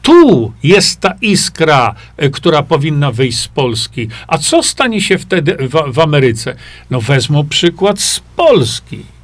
tu 0.01 0.53
jest 0.63 0.99
ta 0.99 1.13
iskra, 1.21 1.95
e, 2.17 2.29
która 2.29 2.63
powinna 2.63 3.11
wyjść 3.11 3.37
z 3.37 3.47
Polski. 3.47 4.07
A 4.27 4.37
co 4.37 4.63
stanie 4.63 5.01
się 5.01 5.17
wtedy 5.17 5.57
w, 5.59 5.93
w 5.93 5.99
Ameryce? 5.99 6.55
No 6.89 7.01
wezmą 7.01 7.47
przykład 7.47 7.99
z 7.99 8.19
Polski. 8.19 9.16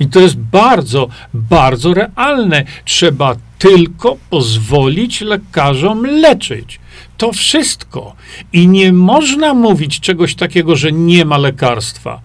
I 0.00 0.06
to 0.06 0.20
jest 0.20 0.36
bardzo, 0.36 1.08
bardzo 1.34 1.94
realne. 1.94 2.64
Trzeba 2.84 3.36
tylko 3.58 4.16
pozwolić 4.30 5.20
lekarzom 5.20 6.06
leczyć. 6.06 6.80
To 7.16 7.32
wszystko. 7.32 8.16
I 8.52 8.68
nie 8.68 8.92
można 8.92 9.54
mówić 9.54 10.00
czegoś 10.00 10.34
takiego, 10.34 10.76
że 10.76 10.92
nie 10.92 11.24
ma 11.24 11.38
lekarstwa. 11.38 12.20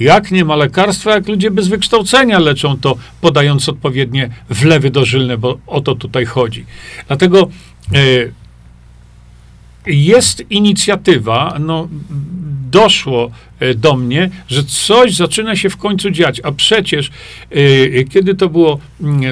Jak 0.00 0.30
nie 0.30 0.44
ma 0.44 0.56
lekarstwa, 0.56 1.10
jak 1.10 1.28
ludzie 1.28 1.50
bez 1.50 1.68
wykształcenia 1.68 2.38
leczą 2.38 2.76
to, 2.76 2.96
podając 3.20 3.68
odpowiednie 3.68 4.30
wlewy 4.50 4.90
dożylne, 4.90 5.38
bo 5.38 5.58
o 5.66 5.80
to 5.80 5.94
tutaj 5.94 6.26
chodzi. 6.26 6.66
Dlatego 7.06 7.48
e, 7.94 7.98
jest 9.86 10.50
inicjatywa, 10.50 11.56
no, 11.60 11.88
doszło 12.70 13.30
e, 13.60 13.74
do 13.74 13.96
mnie, 13.96 14.30
że 14.48 14.64
coś 14.64 15.14
zaczyna 15.14 15.56
się 15.56 15.70
w 15.70 15.76
końcu 15.76 16.10
dziać, 16.10 16.40
a 16.44 16.52
przecież 16.52 17.10
e, 17.50 18.04
kiedy 18.04 18.34
to 18.34 18.48
było 18.48 18.78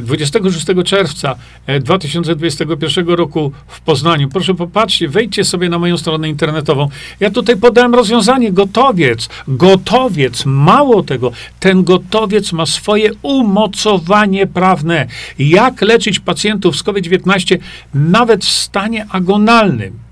26 0.03 0.71
mm, 0.71 0.85
czerwca 0.85 1.37
2021 1.81 3.11
e, 3.11 3.17
roku 3.17 3.53
w 3.67 3.81
Poznaniu, 3.81 4.29
proszę 4.29 4.55
popatrzcie, 4.55 5.09
wejdźcie 5.09 5.45
sobie 5.45 5.69
na 5.69 5.79
moją 5.79 5.99
stronę 5.99 6.29
internetową. 6.29 6.89
Ja 7.21 7.31
tutaj 7.31 7.57
podałem 7.57 7.95
rozwiązanie, 7.95 8.53
gotowiec, 8.53 9.29
gotowiec, 9.49 10.47
mało 10.47 11.03
tego, 11.03 11.33
ten 11.61 11.85
gotowiec 11.85 12.53
ma 12.53 12.67
swoje 12.67 13.11
umocowanie 13.23 14.47
prawne. 14.47 15.07
Jak 15.39 15.83
leczyć 15.83 16.21
pacjentów 16.21 16.77
z 16.77 16.83
COVID-19 16.83 17.59
nawet 17.95 18.45
w 18.45 18.51
stanie 18.51 19.07
agonalnym? 19.11 20.06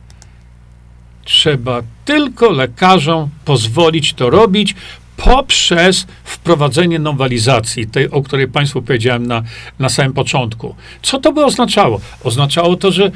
Trzeba 1.25 1.83
tylko 2.05 2.51
lekarzom 2.51 3.29
pozwolić 3.45 4.15
to 4.15 4.31
robić 4.31 4.75
poprzez 5.17 6.07
wprowadzenie 6.25 6.99
nowelizacji, 6.99 7.87
tej, 7.87 8.11
o 8.11 8.23
której 8.23 8.49
Państwu 8.49 8.83
powiedziałem 8.83 9.27
na, 9.27 9.43
na 9.79 9.89
samym 9.89 10.13
początku. 10.13 10.75
Co 11.03 11.19
to 11.19 11.33
by 11.33 11.45
oznaczało? 11.45 12.01
Oznaczało 12.25 12.77
to, 12.77 12.93
że 12.93 13.11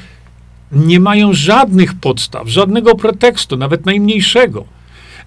nie 0.73 1.01
mają 1.01 1.33
żadnych 1.33 1.95
podstaw, 1.95 2.49
żadnego 2.49 2.95
pretekstu, 2.95 3.57
nawet 3.57 3.87
najmniejszego, 3.87 4.65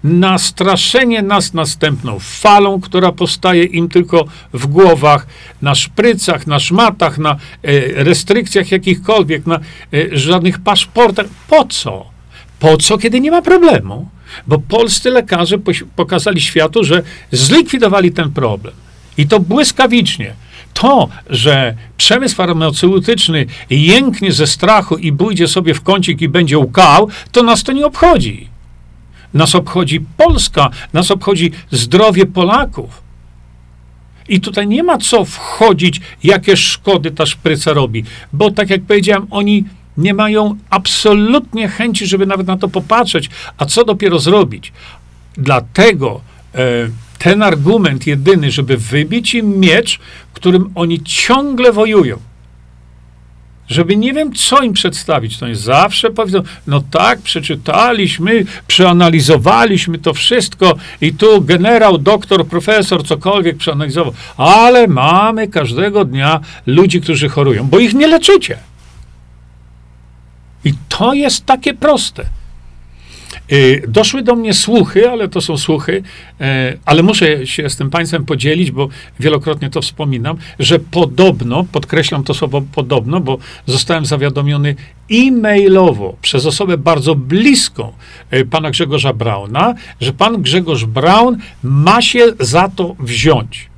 na 0.04 0.38
straszenie 0.38 1.22
nas 1.22 1.54
następną 1.54 2.18
falą, 2.20 2.80
która 2.80 3.12
powstaje 3.12 3.64
im 3.64 3.88
tylko 3.88 4.24
w 4.52 4.66
głowach, 4.66 5.26
na 5.62 5.74
szprycach, 5.74 6.46
na 6.46 6.58
szmatach, 6.58 7.18
na 7.18 7.30
e, 7.30 7.36
restrykcjach 8.04 8.70
jakichkolwiek, 8.70 9.46
na 9.46 9.56
e, 9.56 9.60
żadnych 10.12 10.58
paszportach. 10.58 11.26
Po 11.48 11.64
co? 11.64 12.11
Po 12.62 12.76
co, 12.76 12.98
kiedy 12.98 13.20
nie 13.20 13.30
ma 13.30 13.42
problemu? 13.42 14.08
Bo 14.46 14.58
polscy 14.58 15.10
lekarze 15.10 15.56
pokazali 15.96 16.40
światu, 16.40 16.84
że 16.84 17.02
zlikwidowali 17.32 18.12
ten 18.12 18.32
problem. 18.32 18.74
I 19.18 19.26
to 19.26 19.40
błyskawicznie. 19.40 20.34
To, 20.74 21.08
że 21.30 21.74
przemysł 21.96 22.36
farmaceutyczny 22.36 23.46
jęknie 23.70 24.32
ze 24.32 24.46
strachu 24.46 24.96
i 24.96 25.12
pójdzie 25.12 25.48
sobie 25.48 25.74
w 25.74 25.82
kącik 25.82 26.22
i 26.22 26.28
będzie 26.28 26.58
łkał, 26.58 27.08
to 27.32 27.42
nas 27.42 27.62
to 27.62 27.72
nie 27.72 27.86
obchodzi. 27.86 28.48
Nas 29.34 29.54
obchodzi 29.54 30.00
Polska, 30.16 30.70
nas 30.92 31.10
obchodzi 31.10 31.52
zdrowie 31.70 32.26
Polaków. 32.26 33.02
I 34.28 34.40
tutaj 34.40 34.68
nie 34.68 34.82
ma 34.82 34.98
co 34.98 35.24
wchodzić, 35.24 36.00
jakie 36.24 36.56
szkody 36.56 37.10
ta 37.10 37.26
szpryca 37.26 37.72
robi, 37.72 38.04
bo 38.32 38.50
tak 38.50 38.70
jak 38.70 38.82
powiedziałem, 38.82 39.26
oni 39.30 39.64
nie 39.96 40.14
mają 40.14 40.56
absolutnie 40.70 41.68
chęci, 41.68 42.06
żeby 42.06 42.26
nawet 42.26 42.46
na 42.46 42.56
to 42.56 42.68
popatrzeć, 42.68 43.30
a 43.58 43.64
co 43.64 43.84
dopiero 43.84 44.18
zrobić. 44.18 44.72
Dlatego 45.36 46.20
e, 46.54 46.58
ten 47.18 47.42
argument 47.42 48.06
jedyny, 48.06 48.50
żeby 48.50 48.76
wybić 48.76 49.34
im 49.34 49.60
miecz, 49.60 49.98
którym 50.32 50.70
oni 50.74 51.02
ciągle 51.02 51.72
wojują, 51.72 52.18
żeby 53.68 53.96
nie 53.96 54.12
wiem, 54.12 54.32
co 54.32 54.62
im 54.62 54.72
przedstawić. 54.72 55.38
To 55.38 55.46
jest 55.46 55.62
zawsze 55.62 56.10
powiedzą, 56.10 56.42
no 56.66 56.82
tak, 56.90 57.20
przeczytaliśmy, 57.20 58.44
przeanalizowaliśmy 58.66 59.98
to 59.98 60.14
wszystko 60.14 60.74
i 61.00 61.14
tu 61.14 61.42
generał, 61.42 61.98
doktor, 61.98 62.46
profesor, 62.46 63.06
cokolwiek 63.06 63.56
przeanalizował, 63.56 64.12
ale 64.36 64.86
mamy 64.86 65.48
każdego 65.48 66.04
dnia 66.04 66.40
ludzi, 66.66 67.00
którzy 67.00 67.28
chorują, 67.28 67.68
bo 67.68 67.78
ich 67.78 67.94
nie 67.94 68.06
leczycie. 68.06 68.58
I 70.64 70.74
to 70.88 71.14
jest 71.14 71.46
takie 71.46 71.74
proste. 71.74 72.24
Y, 73.52 73.82
doszły 73.88 74.22
do 74.22 74.34
mnie 74.34 74.54
słuchy, 74.54 75.10
ale 75.10 75.28
to 75.28 75.40
są 75.40 75.56
słuchy, 75.58 76.02
y, 76.40 76.44
ale 76.84 77.02
muszę 77.02 77.46
się 77.46 77.70
z 77.70 77.76
tym 77.76 77.90
państwem 77.90 78.24
podzielić, 78.24 78.70
bo 78.70 78.88
wielokrotnie 79.20 79.70
to 79.70 79.82
wspominam, 79.82 80.36
że 80.58 80.78
podobno, 80.78 81.64
podkreślam 81.72 82.24
to 82.24 82.34
słowo 82.34 82.62
podobno, 82.74 83.20
bo 83.20 83.38
zostałem 83.66 84.06
zawiadomiony 84.06 84.74
e-mailowo 85.10 86.16
przez 86.22 86.46
osobę 86.46 86.78
bardzo 86.78 87.14
bliską 87.14 87.92
y, 88.32 88.44
pana 88.44 88.70
Grzegorza 88.70 89.12
Brauna, 89.12 89.74
że 90.00 90.12
pan 90.12 90.42
Grzegorz 90.42 90.84
Braun 90.84 91.38
ma 91.62 92.02
się 92.02 92.26
za 92.40 92.68
to 92.68 92.96
wziąć. 93.00 93.68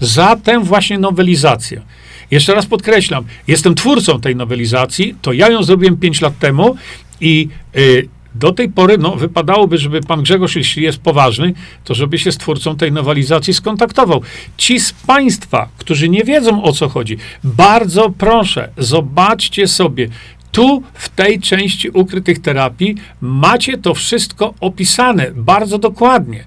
Za 0.00 0.36
tę 0.36 0.60
właśnie 0.60 0.98
nowelizację. 0.98 1.82
Jeszcze 2.30 2.54
raz 2.54 2.66
podkreślam, 2.66 3.24
jestem 3.48 3.74
twórcą 3.74 4.20
tej 4.20 4.36
nowelizacji, 4.36 5.14
to 5.22 5.32
ja 5.32 5.50
ją 5.50 5.62
zrobiłem 5.62 5.96
5 5.96 6.20
lat 6.20 6.38
temu 6.38 6.76
i 7.20 7.48
y, 7.76 8.08
do 8.34 8.52
tej 8.52 8.68
pory 8.68 8.98
no, 8.98 9.16
wypadałoby, 9.16 9.78
żeby 9.78 10.00
pan 10.00 10.22
Grzegorz, 10.22 10.56
jeśli 10.56 10.82
jest 10.82 10.98
poważny, 10.98 11.54
to 11.84 11.94
żeby 11.94 12.18
się 12.18 12.32
z 12.32 12.38
twórcą 12.38 12.76
tej 12.76 12.92
nowelizacji 12.92 13.54
skontaktował. 13.54 14.22
Ci 14.56 14.80
z 14.80 14.92
państwa, 14.92 15.68
którzy 15.78 16.08
nie 16.08 16.24
wiedzą 16.24 16.62
o 16.62 16.72
co 16.72 16.88
chodzi, 16.88 17.16
bardzo 17.44 18.10
proszę, 18.10 18.68
zobaczcie 18.78 19.68
sobie. 19.68 20.08
Tu, 20.52 20.82
w 20.94 21.08
tej 21.08 21.40
części 21.40 21.90
ukrytych 21.90 22.38
terapii, 22.38 22.94
macie 23.20 23.78
to 23.78 23.94
wszystko 23.94 24.54
opisane 24.60 25.30
bardzo 25.34 25.78
dokładnie. 25.78 26.44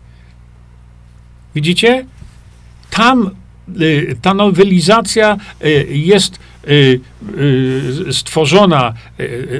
Widzicie? 1.56 2.06
Tam 2.90 3.30
ta 4.22 4.34
nowelizacja 4.34 5.38
y, 5.66 5.88
jest 5.90 6.40
y, 6.68 7.00
stworzona 8.12 8.94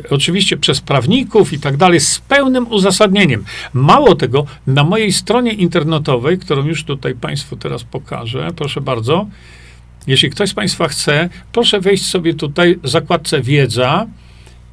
oczywiście 0.10 0.58
przez 0.58 0.82
prawników 0.82 1.54
i 1.54 1.60
tak 1.60 1.78
dalej, 1.78 2.00
z 2.00 2.20
pełnym 2.20 2.68
uzasadnieniem. 2.68 3.44
Mało 3.74 4.16
tego, 4.16 4.46
na 4.68 4.84
mojej 4.84 5.14
stronie 5.14 5.54
internetowej, 5.54 6.38
którą 6.38 6.66
już 6.66 6.84
tutaj 6.84 7.16
Państwu 7.16 7.56
teraz 7.56 7.84
pokażę, 7.84 8.48
proszę 8.56 8.82
bardzo, 8.82 9.28
jeśli 10.08 10.30
ktoś 10.30 10.50
z 10.50 10.54
Państwa 10.54 10.88
chce, 10.88 11.30
proszę 11.52 11.80
wejść 11.80 12.06
sobie 12.06 12.34
tutaj 12.34 12.80
w 12.84 12.90
zakładce 12.90 13.42
wiedza 13.42 14.08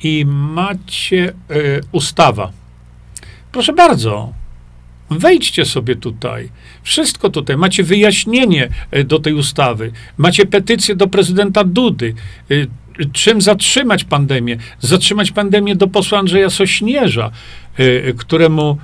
i 0.02 0.24
macie 0.28 1.32
ustawa. 1.92 2.52
Proszę 3.52 3.72
bardzo, 3.72 4.32
Wejdźcie 5.10 5.64
sobie 5.64 5.96
tutaj. 5.96 6.48
Wszystko 6.82 7.30
tutaj. 7.30 7.56
Macie 7.56 7.82
wyjaśnienie 7.82 8.68
e, 8.90 9.04
do 9.04 9.18
tej 9.18 9.34
ustawy. 9.34 9.92
Macie 10.16 10.46
petycję 10.46 10.96
do 10.96 11.08
prezydenta 11.08 11.64
Dudy. 11.64 12.14
E, 12.50 12.54
czym 13.12 13.40
zatrzymać 13.40 14.04
pandemię? 14.04 14.56
Zatrzymać 14.80 15.30
pandemię 15.30 15.76
do 15.76 15.88
posła 15.88 16.18
Andrzeja 16.18 16.50
Sośnierza, 16.50 17.30
y, 17.80 18.14
któremu 18.18 18.78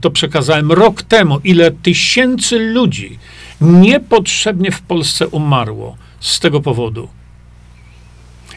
to 0.00 0.10
przekazałem 0.10 0.72
rok 0.72 1.02
temu, 1.02 1.40
ile 1.44 1.70
tysięcy 1.70 2.58
ludzi 2.58 3.18
niepotrzebnie 3.60 4.70
w 4.70 4.82
Polsce 4.82 5.28
umarło 5.28 5.96
z 6.20 6.40
tego 6.40 6.60
powodu. 6.60 7.08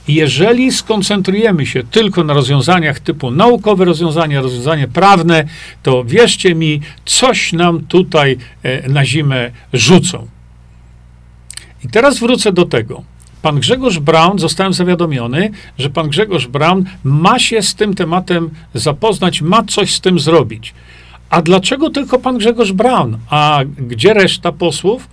Jeżeli 0.10 0.72
skoncentrujemy 0.72 1.66
się 1.66 1.84
tylko 1.84 2.24
na 2.24 2.34
rozwiązaniach 2.34 3.00
typu 3.00 3.32
naukowe 3.32 3.86
rozwiązania, 3.86 4.42
rozwiązania 4.42 4.88
prawne, 4.88 5.44
to 5.84 6.04
wierzcie 6.04 6.56
mi, 6.56 6.82
coś 7.06 7.54
nam 7.54 7.82
tutaj 7.86 8.38
e, 8.64 8.90
na 8.90 9.06
zimę 9.06 9.52
rzucą. 9.74 10.28
I 11.86 11.88
teraz 11.88 12.20
wrócę 12.20 12.52
do 12.52 12.66
tego. 12.66 13.04
Pan 13.42 13.60
Grzegorz 13.60 14.00
Braun, 14.00 14.40
zostałem 14.40 14.74
zawiadomiony, 14.74 15.52
że 15.78 15.90
pan 15.90 16.10
Grzegorz 16.10 16.48
Braun 16.48 16.86
ma 17.04 17.40
się 17.40 17.62
z 17.62 17.76
tym 17.76 17.94
tematem 17.94 18.50
zapoznać, 18.74 19.42
ma 19.42 19.64
coś 19.64 19.94
z 19.94 20.02
tym 20.02 20.20
zrobić. 20.20 20.74
A 21.30 21.42
dlaczego 21.42 21.90
tylko 21.90 22.20
pan 22.20 22.38
Grzegorz 22.38 22.72
Braun? 22.72 23.18
A 23.30 23.60
gdzie 23.78 24.14
reszta 24.14 24.52
posłów? 24.52 25.08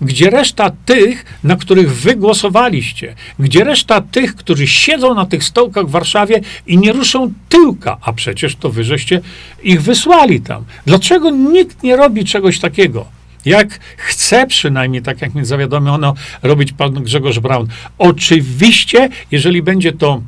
Gdzie 0.00 0.30
reszta 0.30 0.70
tych, 0.84 1.38
na 1.44 1.56
których 1.56 1.96
wy 1.96 2.16
głosowaliście? 2.16 3.14
Gdzie 3.38 3.64
reszta 3.64 4.00
tych, 4.00 4.36
którzy 4.36 4.66
siedzą 4.66 5.14
na 5.14 5.26
tych 5.26 5.44
stołkach 5.44 5.86
w 5.86 5.90
Warszawie 5.90 6.40
i 6.66 6.78
nie 6.78 6.92
ruszą 6.92 7.32
tyłka? 7.48 7.96
A 8.00 8.12
przecież 8.12 8.56
to 8.56 8.70
wy 8.70 8.84
żeście 8.84 9.20
ich 9.62 9.82
wysłali 9.82 10.40
tam. 10.40 10.64
Dlaczego 10.86 11.30
nikt 11.30 11.82
nie 11.82 11.96
robi 11.96 12.24
czegoś 12.24 12.58
takiego? 12.58 13.06
Jak 13.44 13.80
chce 13.96 14.46
przynajmniej, 14.46 15.02
tak 15.02 15.22
jak 15.22 15.34
mnie 15.34 15.44
zawiadomiono, 15.44 16.14
robić 16.42 16.72
pan 16.72 16.92
Grzegorz 16.94 17.38
Braun. 17.38 17.66
Oczywiście, 17.98 19.08
jeżeli 19.30 19.62
będzie 19.62 19.92
to, 19.92 20.22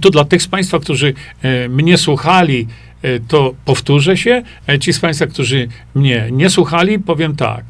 to 0.00 0.10
dla 0.10 0.24
tych 0.24 0.42
z 0.42 0.48
Państwa, 0.48 0.78
którzy 0.78 1.14
e, 1.42 1.68
mnie 1.68 1.98
słuchali, 1.98 2.66
e, 3.02 3.20
to 3.20 3.54
powtórzę 3.64 4.16
się. 4.16 4.42
E, 4.68 4.78
ci 4.78 4.92
z 4.92 5.00
Państwa, 5.00 5.26
którzy 5.26 5.68
mnie 5.94 6.28
nie 6.32 6.50
słuchali, 6.50 6.98
powiem 6.98 7.36
tak. 7.36 7.64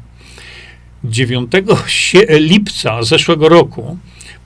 9 1.03 1.51
lipca 2.29 3.03
zeszłego 3.03 3.49
roku 3.49 3.97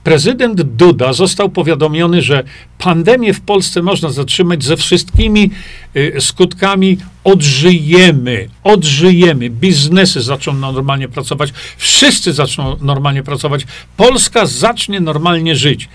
prezydent 0.04 0.62
Duda 0.62 1.12
został 1.12 1.48
powiadomiony, 1.48 2.22
że 2.22 2.44
pandemię 2.78 3.34
w 3.34 3.40
Polsce 3.40 3.82
można 3.82 4.10
zatrzymać 4.10 4.64
ze 4.64 4.76
wszystkimi 4.76 5.50
y, 5.96 6.16
skutkami. 6.20 6.98
Odżyjemy, 7.24 8.48
odżyjemy. 8.64 9.50
Biznesy 9.50 10.20
zaczną 10.20 10.52
normalnie 10.52 11.08
pracować, 11.08 11.52
wszyscy 11.76 12.32
zaczną 12.32 12.76
normalnie 12.80 13.22
pracować. 13.22 13.66
Polska 13.96 14.46
zacznie 14.46 15.00
normalnie 15.00 15.56
żyć. 15.56 15.88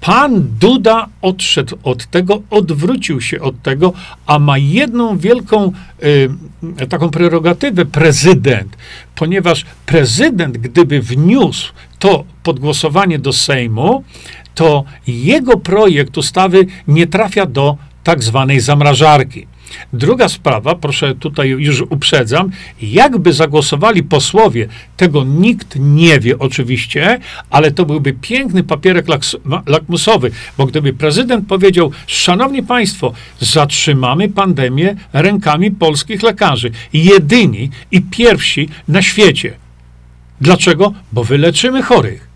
Pan 0.00 0.46
Duda 0.60 1.08
odszedł 1.22 1.78
od 1.82 2.06
tego, 2.06 2.42
odwrócił 2.50 3.20
się 3.20 3.40
od 3.40 3.62
tego, 3.62 3.92
a 4.26 4.38
ma 4.38 4.58
jedną 4.58 5.18
wielką 5.18 5.72
y, 6.02 6.30
taką 6.88 7.10
prerogatywę 7.10 7.84
prezydent, 7.84 8.76
ponieważ 9.14 9.64
prezydent, 9.86 10.58
gdyby 10.58 11.00
wniósł 11.00 11.72
to 11.98 12.24
pod 12.42 12.60
głosowanie 12.60 13.18
do 13.18 13.32
Sejmu, 13.32 14.04
to 14.54 14.84
jego 15.06 15.56
projekt 15.56 16.18
ustawy 16.18 16.66
nie 16.88 17.06
trafia 17.06 17.46
do 17.46 17.76
tak 18.04 18.22
zwanej 18.22 18.60
zamrażarki. 18.60 19.46
Druga 19.92 20.28
sprawa, 20.28 20.74
proszę 20.74 21.14
tutaj 21.14 21.48
już 21.48 21.80
uprzedzam, 21.80 22.50
jakby 22.82 23.32
zagłosowali 23.32 24.02
posłowie, 24.02 24.68
tego 24.96 25.24
nikt 25.24 25.76
nie 25.78 26.20
wie 26.20 26.38
oczywiście, 26.38 27.18
ale 27.50 27.70
to 27.70 27.86
byłby 27.86 28.12
piękny 28.12 28.64
papierek 28.64 29.06
lakmusowy, 29.66 30.30
bo 30.58 30.66
gdyby 30.66 30.92
prezydent 30.92 31.48
powiedział, 31.48 31.92
szanowni 32.06 32.62
państwo, 32.62 33.12
zatrzymamy 33.40 34.28
pandemię 34.28 34.96
rękami 35.12 35.70
polskich 35.70 36.22
lekarzy, 36.22 36.70
jedyni 36.92 37.70
i 37.90 38.02
pierwsi 38.02 38.68
na 38.88 39.02
świecie. 39.02 39.56
Dlaczego? 40.40 40.92
Bo 41.12 41.24
wyleczymy 41.24 41.82
chorych. 41.82 42.28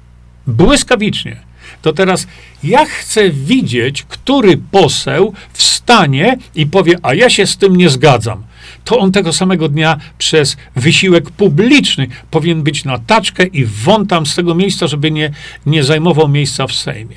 Błyskawicznie 0.46 1.36
to 1.84 1.92
teraz 1.92 2.26
ja 2.62 2.84
chcę 2.84 3.30
widzieć, 3.30 4.02
który 4.02 4.56
poseł 4.56 5.34
wstanie 5.52 6.38
i 6.54 6.66
powie, 6.66 6.96
a 7.02 7.14
ja 7.14 7.30
się 7.30 7.46
z 7.46 7.56
tym 7.56 7.76
nie 7.76 7.90
zgadzam. 7.90 8.42
To 8.84 8.98
on 8.98 9.12
tego 9.12 9.32
samego 9.32 9.68
dnia 9.68 9.98
przez 10.18 10.56
wysiłek 10.76 11.30
publiczny 11.30 12.06
powinien 12.30 12.62
być 12.62 12.84
na 12.84 12.98
taczkę 12.98 13.46
i 13.46 13.64
won 13.64 14.06
tam 14.06 14.26
z 14.26 14.34
tego 14.34 14.54
miejsca, 14.54 14.86
żeby 14.86 15.10
nie, 15.10 15.30
nie 15.66 15.84
zajmował 15.84 16.28
miejsca 16.28 16.66
w 16.66 16.72
Sejmie. 16.72 17.16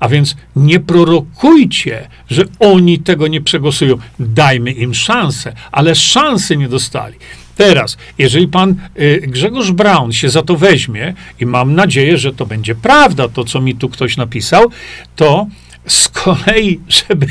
A 0.00 0.08
więc 0.08 0.36
nie 0.56 0.80
prorokujcie, 0.80 2.08
że 2.30 2.44
oni 2.58 2.98
tego 2.98 3.28
nie 3.28 3.40
przegłosują. 3.40 3.96
Dajmy 4.18 4.70
im 4.70 4.94
szansę, 4.94 5.52
ale 5.72 5.94
szansy 5.94 6.56
nie 6.56 6.68
dostali. 6.68 7.16
Teraz, 7.60 7.96
jeżeli 8.18 8.48
pan 8.48 8.74
y, 9.00 9.22
Grzegorz 9.26 9.72
Braun 9.72 10.12
się 10.12 10.28
za 10.30 10.42
to 10.42 10.56
weźmie, 10.56 11.14
i 11.40 11.46
mam 11.46 11.74
nadzieję, 11.74 12.18
że 12.18 12.32
to 12.32 12.46
będzie 12.46 12.74
prawda, 12.74 13.28
to 13.28 13.44
co 13.44 13.60
mi 13.60 13.74
tu 13.74 13.88
ktoś 13.88 14.16
napisał, 14.16 14.70
to 15.16 15.46
z 15.86 16.08
kolei, 16.08 16.80
żeby, 17.08 17.26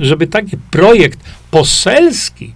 żeby 0.00 0.26
taki 0.26 0.56
projekt 0.70 1.18
poselski 1.50 2.52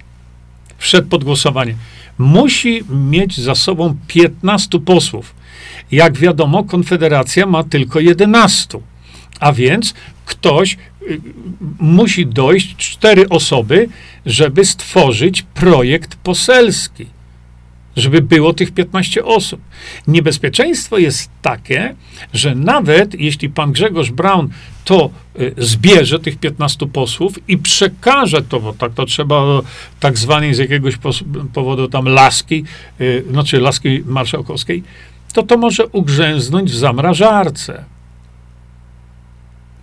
wszedł 0.79 1.09
pod 1.09 1.25
głosowanie, 1.25 1.75
musi 2.19 2.83
mieć 2.91 3.41
za 3.41 3.55
sobą 3.55 3.97
15 4.07 4.81
posłów. 4.81 5.35
Jak 5.93 6.19
wiadomo, 6.19 6.65
Konfederacja 6.65 7.47
ma 7.47 7.65
tylko 7.65 8.01
11. 8.01 8.79
A 9.41 9.53
więc 9.53 9.95
ktoś 10.27 10.77
musi 11.79 12.27
dojść, 12.27 12.77
cztery 12.77 13.29
osoby, 13.29 13.89
żeby 14.27 14.65
stworzyć 14.65 15.43
projekt 15.43 16.17
poselski, 16.17 17.07
żeby 17.97 18.23
było 18.23 18.53
tych 18.53 18.73
15 18.73 19.25
osób. 19.25 19.61
Niebezpieczeństwo 20.07 20.99
jest 20.99 21.31
takie, 21.43 21.95
że 22.33 22.55
nawet 22.55 23.21
jeśli 23.21 23.49
pan 23.49 23.73
Grzegorz 23.73 24.11
Braun 24.11 24.49
to 24.85 25.11
y, 25.41 25.55
zbierze 25.59 26.19
tych 26.19 26.39
15 26.39 26.87
posłów 26.87 27.39
i 27.49 27.59
przekaże 27.59 28.43
to, 28.43 28.61
bo 28.61 28.73
tak 28.73 28.95
to 28.95 29.07
trzeba 29.07 29.61
tak 30.01 30.19
zwanej 30.19 30.55
z 30.55 30.59
jakiegoś 30.59 30.95
powodu 31.55 31.89
tam 31.89 32.09
laski, 32.09 32.65
y, 33.01 33.25
znaczy 33.31 33.61
laski 33.61 34.03
marszałkowskiej, 34.07 34.83
to 35.33 35.43
to 35.43 35.57
może 35.57 35.87
ugrzęznąć 35.87 36.71
w 36.71 36.77
zamrażarce 36.77 37.85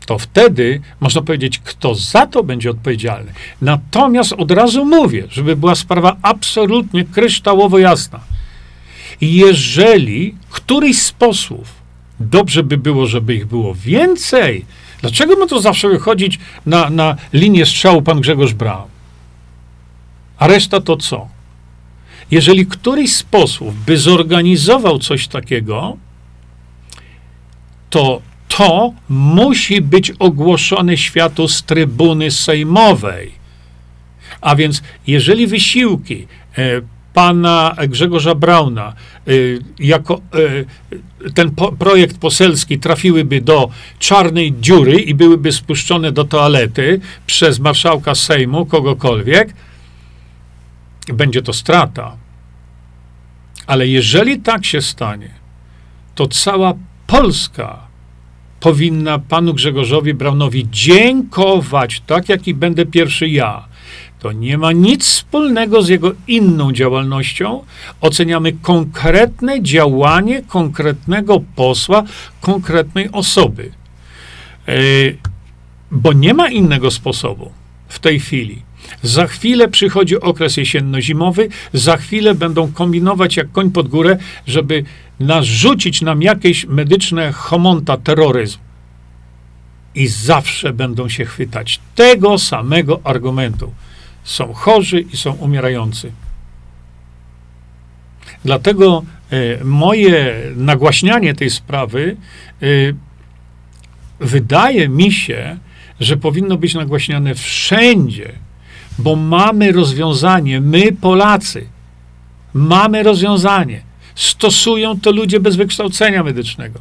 to 0.09 0.19
wtedy 0.19 0.81
można 0.99 1.21
powiedzieć, 1.21 1.59
kto 1.59 1.95
za 1.95 2.27
to 2.27 2.43
będzie 2.43 2.69
odpowiedzialny. 2.69 3.33
Natomiast 3.61 4.33
od 4.33 4.51
razu 4.51 4.85
mówię, 4.85 5.23
żeby 5.29 5.55
była 5.55 5.75
sprawa 5.75 6.15
absolutnie 6.21 7.05
kryształowo 7.05 7.79
jasna. 7.79 8.19
Jeżeli 9.21 10.35
któryś 10.49 11.01
z 11.01 11.11
posłów, 11.11 11.67
dobrze 12.19 12.63
by 12.63 12.77
było, 12.77 13.05
żeby 13.05 13.35
ich 13.35 13.45
było 13.45 13.75
więcej, 13.75 14.65
dlaczego 15.01 15.35
ma 15.35 15.47
to 15.47 15.61
zawsze 15.61 15.89
wychodzić 15.89 16.39
na, 16.65 16.89
na 16.89 17.15
linię 17.33 17.65
strzału 17.65 18.01
pan 18.01 18.21
Grzegorz 18.21 18.53
Braun? 18.53 18.89
A 20.37 20.47
reszta 20.47 20.81
to 20.81 20.97
co? 20.97 21.27
Jeżeli 22.31 22.65
któryś 22.65 23.15
z 23.15 23.23
posłów 23.23 23.85
by 23.85 23.97
zorganizował 23.97 24.99
coś 24.99 25.27
takiego, 25.27 25.97
to 27.89 28.21
to 28.59 28.93
musi 29.09 29.81
być 29.81 30.11
ogłoszone 30.11 30.97
światu 30.97 31.47
z 31.47 31.63
trybuny 31.63 32.31
sejmowej. 32.31 33.31
A 34.41 34.55
więc, 34.55 34.83
jeżeli 35.07 35.47
wysiłki 35.47 36.27
e, 36.57 36.81
pana 37.13 37.75
Grzegorza 37.87 38.35
Brauna 38.35 38.93
e, 39.27 39.31
jako 39.79 40.21
e, 41.25 41.31
ten 41.31 41.51
po, 41.51 41.71
projekt 41.71 42.17
poselski 42.17 42.79
trafiłyby 42.79 43.41
do 43.41 43.69
czarnej 43.99 44.53
dziury 44.59 44.99
i 44.99 45.15
byłyby 45.15 45.51
spuszczone 45.51 46.11
do 46.11 46.23
toalety 46.23 46.99
przez 47.25 47.59
marszałka 47.59 48.15
Sejmu, 48.15 48.65
kogokolwiek, 48.65 49.53
będzie 51.13 51.41
to 51.41 51.53
strata. 51.53 52.17
Ale 53.67 53.87
jeżeli 53.87 54.39
tak 54.41 54.65
się 54.65 54.81
stanie, 54.81 55.29
to 56.15 56.27
cała 56.27 56.73
Polska 57.07 57.88
powinna 58.59 59.19
panu 59.19 59.53
Grzegorzowi 59.53 60.13
Braunowi 60.13 60.67
dziękować, 60.71 62.01
tak 62.07 62.29
jak 62.29 62.47
i 62.47 62.53
będę 62.53 62.85
pierwszy 62.85 63.29
ja. 63.29 63.69
To 64.19 64.31
nie 64.31 64.57
ma 64.57 64.71
nic 64.71 65.05
wspólnego 65.05 65.81
z 65.81 65.89
jego 65.89 66.11
inną 66.27 66.71
działalnością. 66.71 67.63
Oceniamy 68.01 68.53
konkretne 68.53 69.63
działanie 69.63 70.41
konkretnego 70.41 71.41
posła, 71.55 72.03
konkretnej 72.41 73.09
osoby. 73.11 73.71
Yy, 74.67 75.17
bo 75.91 76.13
nie 76.13 76.33
ma 76.33 76.49
innego 76.49 76.91
sposobu 76.91 77.51
w 77.87 77.99
tej 77.99 78.19
chwili. 78.19 78.61
Za 79.03 79.27
chwilę 79.27 79.67
przychodzi 79.67 80.19
okres 80.19 80.57
jesienno-zimowy, 80.57 81.49
za 81.73 81.97
chwilę 81.97 82.35
będą 82.35 82.71
kombinować 82.71 83.37
jak 83.37 83.51
koń 83.51 83.71
pod 83.71 83.87
górę, 83.87 84.17
żeby 84.47 84.83
narzucić 85.19 86.01
nam 86.01 86.21
jakieś 86.21 86.65
medyczne 86.65 87.31
homonta 87.31 87.97
terroryzm. 87.97 88.57
I 89.95 90.07
zawsze 90.07 90.73
będą 90.73 91.09
się 91.09 91.25
chwytać 91.25 91.79
tego 91.95 92.37
samego 92.37 92.99
argumentu. 93.03 93.73
Są 94.23 94.53
chorzy 94.53 94.99
i 94.99 95.17
są 95.17 95.33
umierający. 95.33 96.11
Dlatego 98.45 99.03
e, 99.31 99.63
moje 99.63 100.35
nagłaśnianie 100.55 101.33
tej 101.33 101.49
sprawy 101.49 102.17
e, 102.61 102.65
wydaje 104.19 104.89
mi 104.89 105.11
się, 105.11 105.57
że 105.99 106.17
powinno 106.17 106.57
być 106.57 106.73
nagłaśniane 106.73 107.35
wszędzie, 107.35 108.31
bo 108.99 109.15
mamy 109.15 109.71
rozwiązanie, 109.71 110.61
my 110.61 110.91
Polacy, 110.91 111.67
mamy 112.53 113.03
rozwiązanie. 113.03 113.81
Stosują 114.15 114.99
to 114.99 115.11
ludzie 115.11 115.39
bez 115.39 115.55
wykształcenia 115.55 116.23
medycznego. 116.23 116.79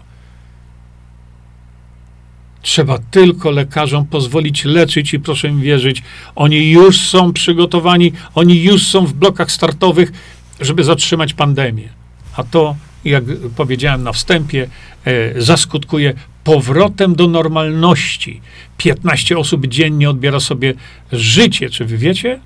Trzeba 2.63 2.99
tylko 3.11 3.51
lekarzom 3.51 4.07
pozwolić 4.07 4.65
leczyć 4.65 5.15
i 5.15 5.21
proszę 5.21 5.53
mi 5.53 5.63
wierzyć, 5.63 6.03
oni 6.37 6.71
już 6.71 7.01
są 7.01 7.33
przygotowani, 7.33 8.13
oni 8.35 8.63
już 8.63 8.87
są 8.87 9.07
w 9.07 9.13
blokach 9.13 9.53
startowych, 9.53 10.13
żeby 10.61 10.85
zatrzymać 10.85 11.35
pandemię. 11.35 11.89
A 12.37 12.45
to, 12.45 12.77
jak 13.05 13.25
powiedziałem 13.57 14.03
na 14.03 14.13
wstępie, 14.13 14.69
e, 15.05 15.43
zaskutkuje 15.43 16.15
powrotem 16.49 17.15
do 17.15 17.27
normalności. 17.27 18.41
15 18.77 19.39
osób 19.39 19.67
dziennie 19.67 20.11
odbiera 20.11 20.41
sobie 20.41 20.75
życie. 21.13 21.71
Czy 21.71 21.85
wy 21.85 21.99
wiecie, 21.99 22.41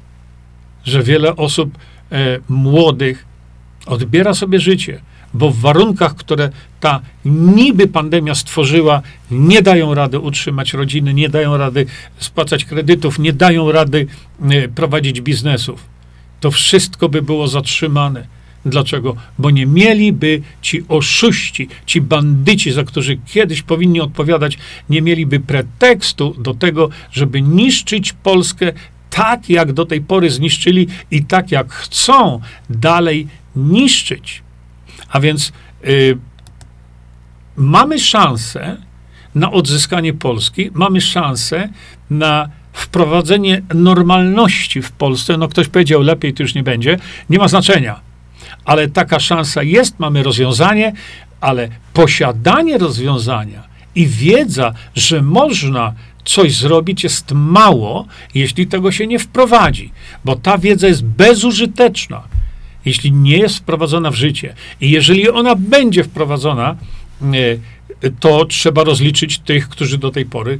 że 0.84 1.02
wiele 1.02 1.36
osób 1.36 1.78
e, 2.12 2.38
młodych 2.48 3.26
odbiera 3.86 4.34
sobie 4.34 4.60
życie? 4.60 5.00
bo 5.34 5.50
w 5.50 5.60
warunkach, 5.60 6.14
które 6.14 6.50
ta 6.80 7.00
niby 7.24 7.88
pandemia 7.88 8.34
stworzyła, 8.34 9.02
nie 9.30 9.62
dają 9.62 9.94
rady 9.94 10.18
utrzymać 10.18 10.72
rodziny, 10.72 11.14
nie 11.14 11.28
dają 11.28 11.56
rady 11.56 11.86
spłacać 12.18 12.64
kredytów, 12.64 13.18
nie 13.18 13.32
dają 13.32 13.72
rady 13.72 14.06
e, 14.50 14.68
prowadzić 14.68 15.20
biznesów. 15.20 15.84
To 16.40 16.50
wszystko 16.50 17.08
by 17.08 17.22
było 17.22 17.48
zatrzymane. 17.48 18.26
Dlaczego? 18.66 19.16
Bo 19.38 19.50
nie 19.50 19.66
mieliby 19.66 20.42
ci 20.62 20.84
oszuści, 20.88 21.68
ci 21.86 22.00
bandyci, 22.00 22.72
za 22.72 22.84
którzy 22.84 23.16
kiedyś 23.26 23.62
powinni 23.62 24.00
odpowiadać, 24.00 24.58
nie 24.90 25.02
mieliby 25.02 25.40
pretekstu 25.40 26.34
do 26.38 26.54
tego, 26.54 26.88
żeby 27.12 27.42
niszczyć 27.42 28.12
Polskę 28.12 28.72
tak, 29.10 29.50
jak 29.50 29.72
do 29.72 29.86
tej 29.86 30.00
pory 30.00 30.30
zniszczyli 30.30 30.86
i 31.10 31.24
tak, 31.24 31.50
jak 31.50 31.72
chcą 31.72 32.40
dalej 32.70 33.28
niszczyć. 33.56 34.42
A 35.08 35.20
więc 35.20 35.52
y, 35.84 36.18
mamy 37.56 37.98
szansę 37.98 38.76
na 39.34 39.52
odzyskanie 39.52 40.14
Polski, 40.14 40.70
mamy 40.74 41.00
szansę 41.00 41.68
na 42.10 42.48
wprowadzenie 42.72 43.62
normalności 43.74 44.82
w 44.82 44.92
Polsce. 44.92 45.36
No 45.36 45.48
ktoś 45.48 45.68
powiedział, 45.68 46.02
lepiej 46.02 46.34
to 46.34 46.42
już 46.42 46.54
nie 46.54 46.62
będzie. 46.62 46.98
Nie 47.30 47.38
ma 47.38 47.48
znaczenia. 47.48 48.11
Ale 48.64 48.88
taka 48.88 49.20
szansa 49.20 49.62
jest, 49.62 49.98
mamy 49.98 50.22
rozwiązanie, 50.22 50.92
ale 51.40 51.68
posiadanie 51.92 52.78
rozwiązania 52.78 53.62
i 53.94 54.06
wiedza, 54.06 54.74
że 54.94 55.22
można 55.22 55.94
coś 56.24 56.56
zrobić, 56.56 57.04
jest 57.04 57.32
mało, 57.32 58.06
jeśli 58.34 58.66
tego 58.66 58.92
się 58.92 59.06
nie 59.06 59.18
wprowadzi, 59.18 59.90
bo 60.24 60.36
ta 60.36 60.58
wiedza 60.58 60.88
jest 60.88 61.04
bezużyteczna. 61.04 62.22
Jeśli 62.84 63.12
nie 63.12 63.38
jest 63.38 63.58
wprowadzona 63.58 64.10
w 64.10 64.14
życie 64.14 64.54
i 64.80 64.90
jeżeli 64.90 65.30
ona 65.30 65.54
będzie 65.54 66.04
wprowadzona, 66.04 66.76
e, 67.22 67.36
to 68.20 68.44
trzeba 68.44 68.84
rozliczyć 68.84 69.38
tych, 69.38 69.68
którzy 69.68 69.98
do 69.98 70.10
tej 70.10 70.26
pory 70.26 70.58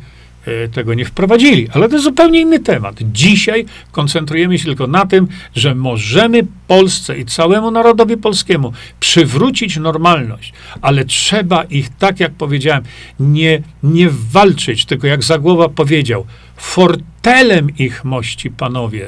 tego 0.73 0.95
nie 0.95 1.05
wprowadzili. 1.05 1.69
Ale 1.73 1.89
to 1.89 1.95
jest 1.95 2.05
zupełnie 2.05 2.41
inny 2.41 2.59
temat. 2.59 2.97
Dzisiaj 3.13 3.67
koncentrujemy 3.93 4.59
się 4.59 4.65
tylko 4.65 4.87
na 4.87 5.07
tym, 5.07 5.29
że 5.57 5.75
możemy 5.75 6.47
Polsce 6.67 7.19
i 7.19 7.25
całemu 7.25 7.71
narodowi 7.71 8.17
polskiemu 8.17 8.73
przywrócić 9.01 9.77
normalność, 9.77 10.53
ale 10.83 11.05
trzeba 11.05 11.65
ich, 11.65 11.89
tak 11.89 12.21
jak 12.21 12.33
powiedziałem, 12.33 12.83
nie, 13.21 13.63
nie 13.83 14.09
walczyć, 14.11 14.85
tylko 14.85 15.07
jak 15.07 15.23
Zagłowa 15.23 15.69
powiedział, 15.69 16.27
fortelem 16.57 17.77
ich 17.79 18.05
mości 18.05 18.51
panowie, 18.51 19.07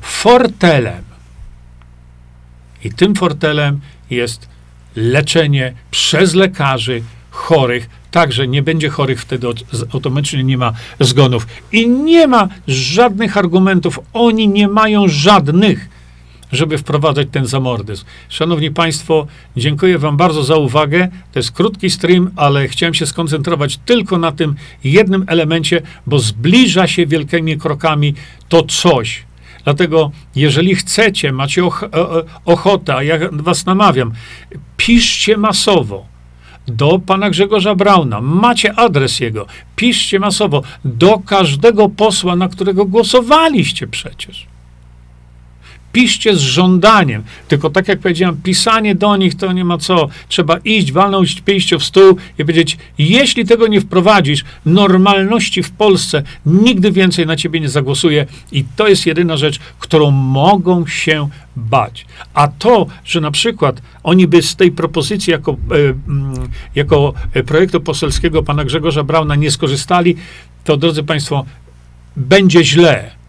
fortelem. 0.00 1.04
I 2.84 2.90
tym 2.90 3.14
fortelem 3.14 3.80
jest 4.10 4.48
leczenie 4.96 5.72
przez 5.90 6.34
lekarzy 6.34 7.02
chorych, 7.32 7.88
także 8.10 8.48
nie 8.48 8.62
będzie 8.62 8.88
chorych 8.88 9.20
wtedy 9.20 9.46
automatycznie 9.92 10.44
nie 10.44 10.58
ma 10.58 10.72
zgonów. 11.00 11.46
I 11.72 11.88
nie 11.88 12.26
ma 12.26 12.48
żadnych 12.68 13.36
argumentów, 13.36 14.00
oni 14.12 14.48
nie 14.48 14.68
mają 14.68 15.08
żadnych, 15.08 15.88
żeby 16.52 16.78
wprowadzać 16.78 17.28
ten 17.32 17.46
zamordyzm. 17.46 18.04
Szanowni 18.28 18.70
Państwo, 18.70 19.26
dziękuję 19.56 19.98
Wam 19.98 20.16
bardzo 20.16 20.44
za 20.44 20.56
uwagę. 20.56 21.08
To 21.32 21.38
jest 21.38 21.52
krótki 21.52 21.90
stream, 21.90 22.30
ale 22.36 22.68
chciałem 22.68 22.94
się 22.94 23.06
skoncentrować 23.06 23.76
tylko 23.76 24.18
na 24.18 24.32
tym 24.32 24.54
jednym 24.84 25.24
elemencie, 25.26 25.82
bo 26.06 26.18
zbliża 26.18 26.86
się 26.86 27.06
wielkimi 27.06 27.58
krokami 27.58 28.14
to 28.48 28.62
coś, 28.62 29.24
Dlatego, 29.64 30.10
jeżeli 30.36 30.74
chcecie, 30.74 31.32
macie 31.32 31.64
och 31.64 31.84
ochotę, 32.44 32.96
a 32.96 33.02
ja 33.02 33.18
was 33.32 33.66
namawiam, 33.66 34.12
piszcie 34.76 35.36
masowo 35.36 36.11
do 36.66 36.98
pana 36.98 37.30
Grzegorza 37.30 37.74
Brauna. 37.74 38.20
Macie 38.20 38.74
adres 38.74 39.20
jego. 39.20 39.46
Piszcie 39.76 40.18
masowo 40.18 40.62
do 40.84 41.18
każdego 41.18 41.88
posła, 41.88 42.36
na 42.36 42.48
którego 42.48 42.84
głosowaliście 42.84 43.86
przecież 43.86 44.51
piszcie 45.92 46.36
z 46.36 46.40
żądaniem. 46.40 47.22
Tylko 47.48 47.70
tak 47.70 47.88
jak 47.88 47.98
powiedziałem, 47.98 48.36
pisanie 48.42 48.94
do 48.94 49.16
nich 49.16 49.34
to 49.34 49.52
nie 49.52 49.64
ma 49.64 49.78
co. 49.78 50.08
Trzeba 50.28 50.56
iść, 50.64 50.92
walnąć 50.92 51.40
pięścią 51.40 51.78
w 51.78 51.84
stół 51.84 52.16
i 52.38 52.44
powiedzieć, 52.44 52.78
jeśli 52.98 53.44
tego 53.44 53.66
nie 53.66 53.80
wprowadzisz, 53.80 54.44
normalności 54.66 55.62
w 55.62 55.70
Polsce, 55.70 56.22
nigdy 56.46 56.92
więcej 56.92 57.26
na 57.26 57.36
ciebie 57.36 57.60
nie 57.60 57.68
zagłosuje. 57.68 58.26
I 58.52 58.64
to 58.76 58.88
jest 58.88 59.06
jedyna 59.06 59.36
rzecz, 59.36 59.58
którą 59.78 60.10
mogą 60.10 60.86
się 60.86 61.28
bać. 61.56 62.06
A 62.34 62.48
to, 62.48 62.86
że 63.04 63.20
na 63.20 63.30
przykład 63.30 63.82
oni 64.02 64.26
by 64.26 64.42
z 64.42 64.56
tej 64.56 64.72
propozycji 64.72 65.30
jako, 65.30 65.52
e, 65.52 65.56
mm, 66.08 66.48
jako 66.74 67.14
projektu 67.46 67.80
poselskiego 67.80 68.42
pana 68.42 68.64
Grzegorza 68.64 69.04
Brauna 69.04 69.34
nie 69.34 69.50
skorzystali, 69.50 70.16
to 70.64 70.76
drodzy 70.76 71.02
Państwo, 71.02 71.44
będzie 72.16 72.64
źle 72.64 73.21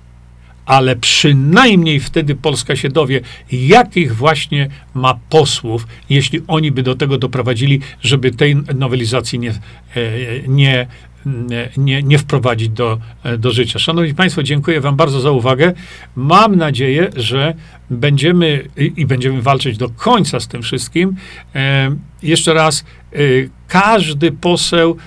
ale 0.65 0.95
przynajmniej 0.95 1.99
wtedy 1.99 2.35
Polska 2.35 2.75
się 2.75 2.89
dowie, 2.89 3.21
jakich 3.51 4.15
właśnie 4.15 4.69
ma 4.93 5.19
posłów, 5.29 5.87
jeśli 6.09 6.41
oni 6.47 6.71
by 6.71 6.83
do 6.83 6.95
tego 6.95 7.17
doprowadzili, 7.17 7.79
żeby 8.01 8.31
tej 8.31 8.55
nowelizacji 8.55 9.39
nie, 9.39 9.49
e, 9.49 9.57
nie, 10.47 10.87
nie, 11.77 12.03
nie 12.03 12.17
wprowadzić 12.17 12.69
do, 12.69 12.99
do 13.37 13.51
życia. 13.51 13.79
Szanowni 13.79 14.13
Państwo, 14.13 14.43
dziękuję 14.43 14.81
Wam 14.81 14.95
bardzo 14.95 15.21
za 15.21 15.31
uwagę. 15.31 15.73
Mam 16.15 16.55
nadzieję, 16.55 17.09
że 17.15 17.53
będziemy 17.89 18.69
i 18.77 19.05
będziemy 19.05 19.41
walczyć 19.41 19.77
do 19.77 19.89
końca 19.89 20.39
z 20.39 20.47
tym 20.47 20.61
wszystkim. 20.61 21.15
E, 21.55 21.95
jeszcze 22.23 22.53
raz, 22.53 22.85
e, 23.13 23.17
każdy 23.67 24.31
poseł 24.31 24.97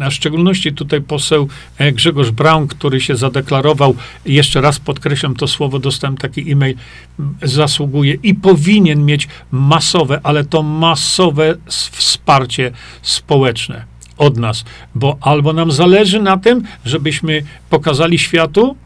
a 0.00 0.10
w 0.10 0.14
szczególności 0.14 0.72
tutaj 0.72 1.00
poseł 1.00 1.48
e, 1.78 1.92
Grzegorz 1.92 2.30
Braun, 2.30 2.68
który 2.68 3.00
się 3.00 3.16
zadeklarował, 3.16 3.94
jeszcze 4.26 4.60
raz 4.60 4.78
podkreślam 4.78 5.34
to 5.34 5.46
słowo, 5.46 5.78
dostałem 5.78 6.16
taki 6.16 6.52
e-mail, 6.52 6.76
zasługuje 7.42 8.14
i 8.22 8.34
powinien 8.34 9.04
mieć 9.04 9.28
masowe, 9.50 10.20
ale 10.22 10.44
to 10.44 10.62
masowe 10.62 11.54
wsparcie 11.92 12.72
społeczne 13.02 13.84
od 14.18 14.36
nas, 14.36 14.64
bo 14.94 15.16
albo 15.20 15.52
nam 15.52 15.72
zależy 15.72 16.22
na 16.22 16.36
tym, 16.36 16.62
żebyśmy 16.84 17.42
pokazali 17.70 18.18
światu, 18.18 18.76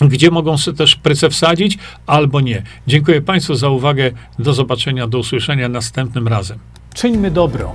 gdzie 0.00 0.30
mogą 0.30 0.58
sobie 0.58 0.76
też 0.76 0.96
pryce 0.96 1.30
wsadzić, 1.30 1.78
albo 2.06 2.40
nie. 2.40 2.62
Dziękuję 2.86 3.22
Państwu 3.22 3.54
za 3.54 3.68
uwagę. 3.68 4.10
Do 4.38 4.54
zobaczenia, 4.54 5.06
do 5.06 5.18
usłyszenia 5.18 5.68
następnym 5.68 6.28
razem. 6.28 6.58
Czyńmy 6.94 7.30
dobro. 7.30 7.74